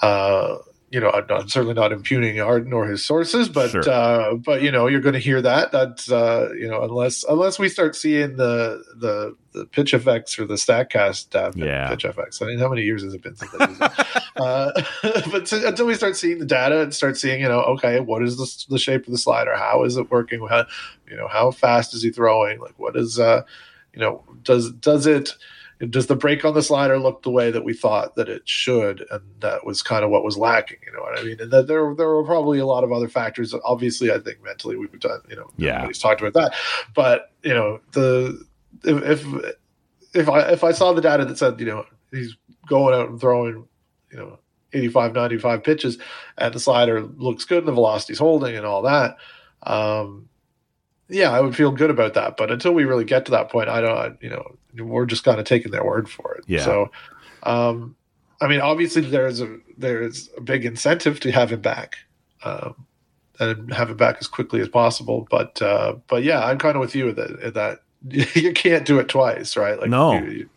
[0.00, 0.58] uh,
[0.92, 3.88] you know, I'm, not, certainly not impugning Arden or his sources, but sure.
[3.88, 5.72] uh, but you know, you're going to hear that.
[5.72, 10.54] That's uh, you know, unless unless we start seeing the the, the PITCHf/x or the
[10.54, 11.88] Statcast uh, yeah.
[11.88, 12.42] PITCHf/x.
[12.42, 13.52] I mean, how many years has it been since
[15.30, 18.22] but to, until we start seeing the data and start seeing, you know, okay, what
[18.22, 19.54] is the, the shape of the slider?
[19.56, 20.46] How is it working?
[20.48, 20.66] How,
[21.08, 22.60] you know, how fast is he throwing?
[22.60, 23.42] Like, what is uh,
[23.92, 25.32] you know, does does it
[25.90, 29.04] does the break on the slider look the way that we thought that it should?
[29.10, 30.78] And that was kind of what was lacking.
[30.86, 31.40] You know what I mean?
[31.40, 33.54] And that there there were probably a lot of other factors.
[33.64, 35.20] Obviously, I think mentally we've done.
[35.28, 36.54] You know, yeah, he's talked about that.
[36.94, 38.44] But you know, the
[38.84, 39.56] if if
[40.14, 43.20] if I if I saw the data that said you know he's going out and
[43.20, 43.66] throwing
[44.10, 44.38] you know
[44.72, 45.98] 85 95 pitches
[46.38, 49.16] and the slider looks good and the velocity's holding and all that
[49.64, 50.28] um
[51.12, 52.36] yeah, I would feel good about that.
[52.36, 55.38] But until we really get to that point, I don't, you know, we're just kind
[55.38, 56.44] of taking their word for it.
[56.46, 56.64] Yeah.
[56.64, 56.90] So,
[57.42, 57.94] um,
[58.40, 61.96] I mean, obviously there's a there's a big incentive to have him back,
[62.44, 62.86] um,
[63.38, 65.28] and have him back as quickly as possible.
[65.30, 67.80] But uh, but yeah, I'm kind of with you that that
[68.34, 69.78] you can't do it twice, right?
[69.78, 70.14] Like no.
[70.14, 70.48] You, you,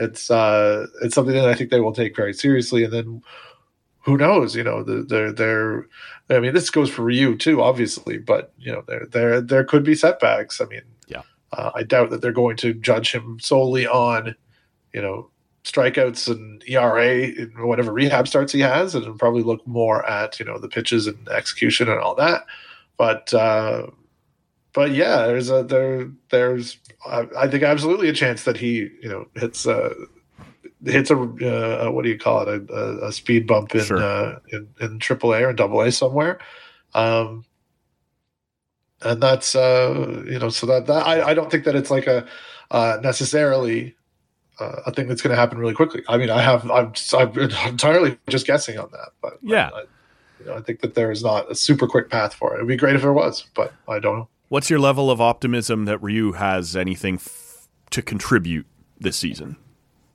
[0.00, 3.22] it's uh, it's something that I think they will take very seriously, and then
[4.00, 4.56] who knows?
[4.56, 5.86] You know, they're they're.
[6.30, 9.84] I mean, this goes for Ryu too, obviously, but you know, there there there could
[9.84, 10.60] be setbacks.
[10.60, 11.22] I mean, yeah,
[11.52, 14.34] uh, I doubt that they're going to judge him solely on,
[14.94, 15.30] you know,
[15.64, 20.46] strikeouts and ERA and whatever rehab starts he has, and probably look more at you
[20.46, 22.46] know the pitches and execution and all that.
[22.96, 23.88] But uh,
[24.72, 29.08] but yeah, there's a there there's I, I think absolutely a chance that he you
[29.08, 29.92] know hits uh
[30.84, 33.98] hits a uh, what do you call it a, a speed bump in, Sure.
[34.02, 36.38] uh, in in AAA or Double A somewhere,
[36.94, 37.44] um,
[39.02, 42.06] and that's uh you know so that, that I I don't think that it's like
[42.06, 42.26] a
[42.70, 43.94] uh, necessarily
[44.60, 46.02] uh, a thing that's going to happen really quickly.
[46.08, 49.70] I mean, I have I'm, I'm entirely just guessing on that, but Yeah.
[49.74, 49.80] I,
[50.38, 52.56] you know, I think that there is not a super quick path for it.
[52.58, 54.28] It'd be great if there was, but I don't know.
[54.50, 58.66] What's your level of optimism that Ryu has anything f- to contribute
[58.98, 59.56] this season?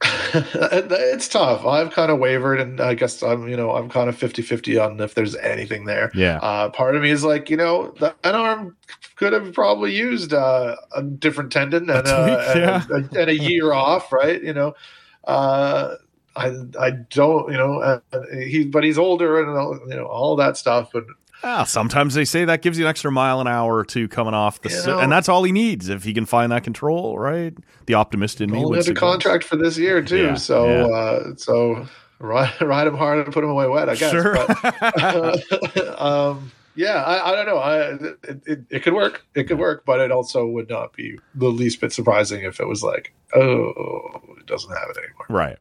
[0.03, 1.65] it's tough.
[1.65, 4.77] I've kind of wavered, and I guess I'm, you know, I'm kind of 50 50
[4.77, 6.11] on if there's anything there.
[6.13, 6.39] Yeah.
[6.39, 8.75] Uh, part of me is like, you know, that arm
[9.15, 12.83] could have probably used uh, a different tendon and, uh, yeah.
[12.89, 14.43] and, a, and a year off, right?
[14.43, 14.75] You know,
[15.23, 15.95] uh,
[16.35, 17.99] I I don't, you know, uh,
[18.45, 21.05] he but he's older and all- you know all that stuff, and
[21.47, 24.33] Ah, sometimes they say that gives you an extra mile an hour or two coming
[24.33, 27.19] off the, You know- and that's all he needs if he can find that control,
[27.19, 27.53] right?
[27.85, 30.23] The optimist in me only would under contract for this year too.
[30.23, 30.95] Yeah, so yeah.
[30.95, 31.87] uh, so
[32.17, 34.11] ride ride him hard and put him away wet, I guess.
[34.11, 34.33] Sure.
[34.33, 37.57] But, um, yeah, I, I don't know.
[37.57, 39.23] I, it, it, it could work.
[39.35, 42.67] It could work, but it also would not be the least bit surprising if it
[42.67, 45.25] was like, oh, it doesn't have it anymore.
[45.29, 45.57] Right.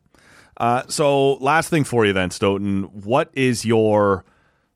[0.57, 2.85] Uh, so, last thing for you then, Stoeten.
[3.05, 4.25] What is your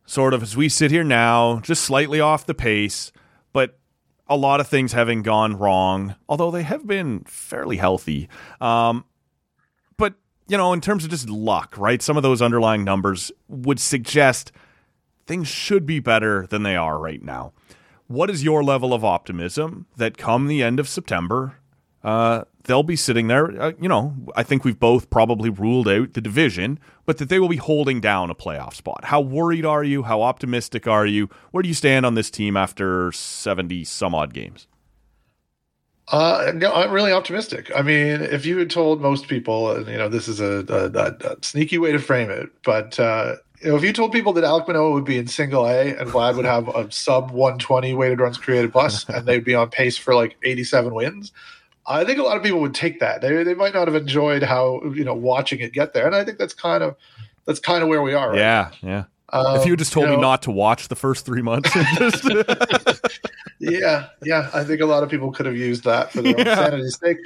[0.09, 3.13] sort of, as we sit here now, just slightly off the pace,
[3.53, 3.79] but
[4.27, 8.27] a lot of things having gone wrong, although they have been fairly healthy.
[8.59, 9.05] Um,
[9.99, 10.15] but,
[10.49, 12.01] you know, in terms of just luck, right?
[12.01, 14.51] Some of those underlying numbers would suggest
[15.27, 17.53] things should be better than they are right now.
[18.07, 21.57] What is your level of optimism that come the end of September,
[22.03, 23.61] uh, they'll be sitting there.
[23.61, 27.41] Uh, you know, I think we've both probably ruled out the division, but that they
[27.41, 29.07] will be holding down a playoff spot.
[29.07, 30.05] How worried are you?
[30.05, 31.29] How optimistic are you?
[31.51, 34.69] Where do you stand on this team after 70 some odd games?
[36.11, 37.71] Uh, no, I'm really optimistic.
[37.75, 41.33] I mean, if you had told most people, and you know, this is a, a,
[41.33, 44.45] a, sneaky way to frame it, but uh, you know, if you told people that
[44.45, 48.21] Alek Manoah would be in single A and Vlad would have a sub 120 weighted
[48.21, 51.33] runs created plus, and they'd be on pace for like 87 wins,
[51.89, 53.21] I think a lot of people would take that.
[53.23, 56.25] They they might not have enjoyed how you know watching it get there, and I
[56.25, 56.97] think that's kind of
[57.47, 58.31] that's kind of where we are.
[58.31, 58.39] Right?
[58.39, 59.05] Yeah, yeah.
[59.31, 61.71] Um, if you had just told you me not to watch the first three months,
[61.99, 62.25] just,
[63.59, 64.49] yeah, yeah.
[64.55, 67.19] I think a lot of people could have used that for their own sanity's sake.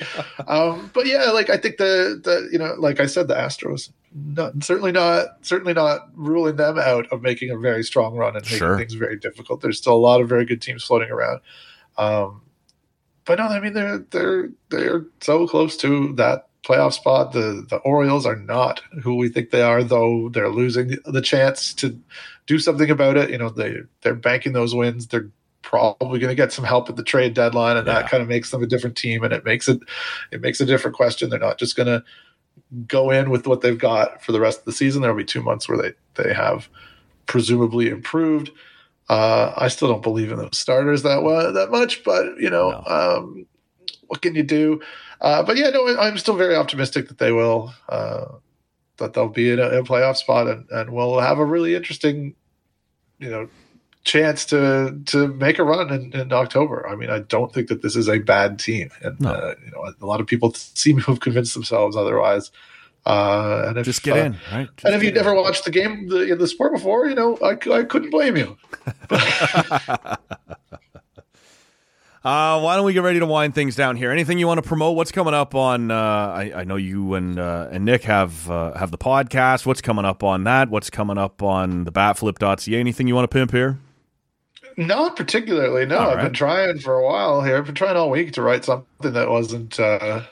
[0.49, 3.91] Um, but yeah, like I think the the you know, like I said, the Astros,
[4.15, 8.45] not, certainly not certainly not ruling them out of making a very strong run and
[8.45, 8.79] making Sure.
[8.79, 9.61] things very difficult.
[9.61, 11.41] There's still a lot of very good teams floating around.
[11.99, 12.41] Um,
[13.25, 17.33] but no, I mean they're they're they're so close to that playoff spot.
[17.33, 20.29] The the Orioles are not who we think they are, though.
[20.29, 21.99] They're losing the, chance to
[22.47, 23.31] do something about it.
[23.31, 25.07] You know, they they're banking those wins.
[25.09, 25.29] They're
[25.63, 27.95] probably going to get some help at the trade deadline, and Yeah.
[27.95, 29.81] that kind of makes them a different team, and it makes it
[30.31, 31.31] it makes a different question.
[31.31, 32.05] They're not just going to
[32.87, 35.03] go in with what they've got for the rest of the season.
[35.03, 36.69] There'll be two months where they they have
[37.27, 38.51] presumably improved.
[39.09, 42.83] Uh, I still don't believe in those starters that well, that much, but you know,
[42.87, 43.47] um,
[44.07, 44.81] what can you do?
[45.21, 48.27] Uh, but yeah, no, I'm still very optimistic that they will uh,
[48.99, 52.35] that they'll be in a, a playoff spot and, and we'll have a really interesting,
[53.19, 53.49] you know,
[54.05, 56.89] chance to to make a run in, in October.
[56.89, 59.31] I mean, I don't think that this is a bad team, and No.
[59.31, 62.51] uh, you know, a lot of people seem to have convinced themselves otherwise.
[63.05, 64.69] Uh, and if, just get uh, in, right?
[64.77, 67.53] Just and if you'd never watched the game, the, the sport before, you know, I,
[67.71, 68.57] I couldn't blame you.
[72.25, 74.13] Uh, why don't we get ready to wind things down here?
[74.13, 74.95] Anything you want to promote?
[74.95, 75.91] What's coming up on?
[75.91, 79.67] Uh, I, I know you and uh, and Nick have uh, have the podcast.
[79.67, 80.69] What's coming up on that?
[80.71, 82.79] What's coming up on the Batflip.ca?
[82.79, 83.79] Anything you want to pimp here?
[84.77, 85.85] Not particularly.
[85.85, 87.57] No, All I've been trying for a while here.
[87.59, 90.23] I've been trying all week to write something that wasn't uh,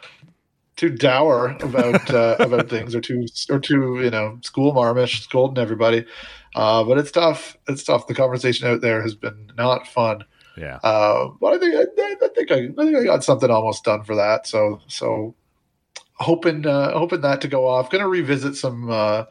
[0.81, 5.63] too dour about uh, about things or too or too you know school marmish, scolding
[5.63, 6.07] everybody.
[6.55, 7.57] Uh, but it's tough.
[7.69, 8.07] It's tough.
[8.07, 10.25] The conversation out there has been not fun.
[10.57, 10.77] Yeah.
[10.83, 14.05] Uh, but I think I, I think I, I think I got something almost done
[14.05, 14.47] for that.
[14.47, 15.35] So so
[16.15, 17.91] hoping uh, hoping that to go off.
[17.91, 19.25] Going to revisit some uh,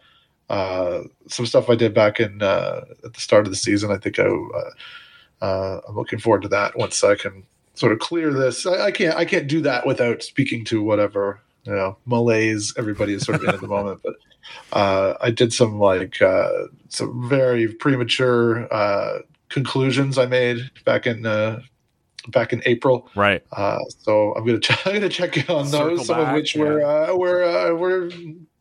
[0.50, 3.92] uh, some stuff I did back in uh, at the start of the season.
[3.92, 7.44] I think I uh, uh, I'm looking forward to that once I can
[7.80, 8.66] sort of clear this.
[8.66, 13.14] I, I can't I can't do that without speaking to whatever you know malaise everybody
[13.14, 14.02] is sort of in at the moment.
[14.04, 14.16] But
[14.74, 16.50] uh, I did some like uh,
[16.90, 21.62] some very premature uh, conclusions I made back in uh,
[22.28, 23.10] back in April.
[23.16, 23.44] Right.
[23.54, 26.36] Uh, so I'm gonna ch- I'm gonna check in on Circle those, some back, of
[26.36, 26.64] which yeah.
[26.64, 28.12] were uh, were uh, were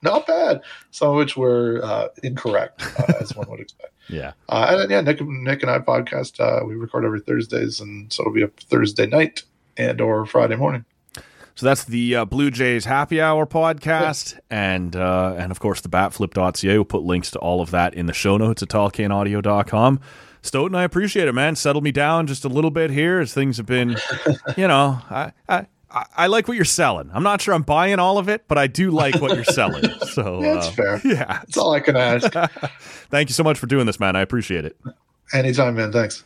[0.02, 0.62] not bad.
[0.92, 3.92] Some of which were uh, incorrect, uh, as one would expect.
[4.08, 4.32] Yeah.
[4.48, 6.40] Uh, and then, yeah, Nick, Nick and I podcast.
[6.40, 9.42] Uh, we record every Thursdays, and so it'll be a Thursday night
[9.76, 10.84] and or Friday morning.
[11.54, 15.88] So that's the uh, Blue Jays Happy Hour podcast, and uh, and of course the
[15.88, 16.74] batflip.ca.
[16.74, 20.00] We'll put links to all of that in the show notes at tallcanaudio.com.
[20.40, 21.56] Stoeten, I appreciate it, man.
[21.56, 23.96] Settled me down just a little bit here as things have been,
[24.56, 27.10] you know, I, I, I like what you're selling.
[27.14, 29.84] I'm not sure I'm buying all of it, but I do like what you're selling.
[30.08, 31.00] So Yeah, that's uh, fair.
[31.04, 31.24] Yeah.
[31.26, 32.32] That's all I can ask.
[33.10, 34.16] Thank you so much for doing this, man.
[34.16, 34.76] I appreciate it.
[35.32, 35.92] Anytime, man.
[35.92, 36.24] Thanks.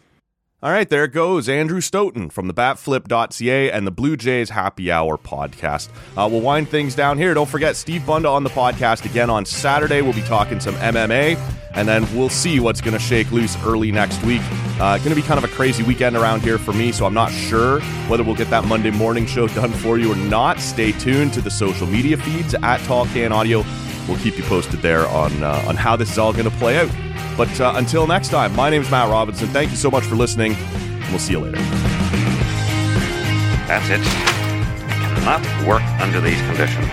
[0.65, 1.49] All right, there goes.
[1.49, 5.89] Andrew Stoeten from the batflip.ca and the Blue Jays Happy Hour podcast.
[6.17, 7.35] Uh, we'll wind things down here.
[7.35, 10.03] Don't forget, Steve Bunda on the podcast again on Saturday.
[10.03, 11.37] We'll be talking some MMA,
[11.75, 14.41] and then we'll see what's going to shake loose early next week.
[14.79, 17.15] Uh, going to be kind of a crazy weekend around here for me, so I'm
[17.15, 20.61] not sure whether we'll get that Monday morning show done for you or not.
[20.61, 23.65] Stay tuned to the social media feeds at Tall Can Audio.
[24.07, 26.79] We'll keep you posted there on uh, on how this is all going to play
[26.79, 27.12] out.
[27.37, 29.49] But uh, until next time, my name is Matt Robinson.
[29.49, 30.57] Thank you so much for listening,
[31.11, 31.59] we'll see you later.
[33.67, 34.01] That's it.
[34.01, 36.91] I cannot work under these conditions.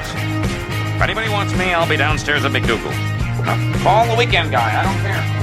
[0.96, 3.84] If anybody wants me, I'll be downstairs at McDougal's.
[3.84, 4.80] Call the weekend guy.
[4.80, 5.39] I don't care.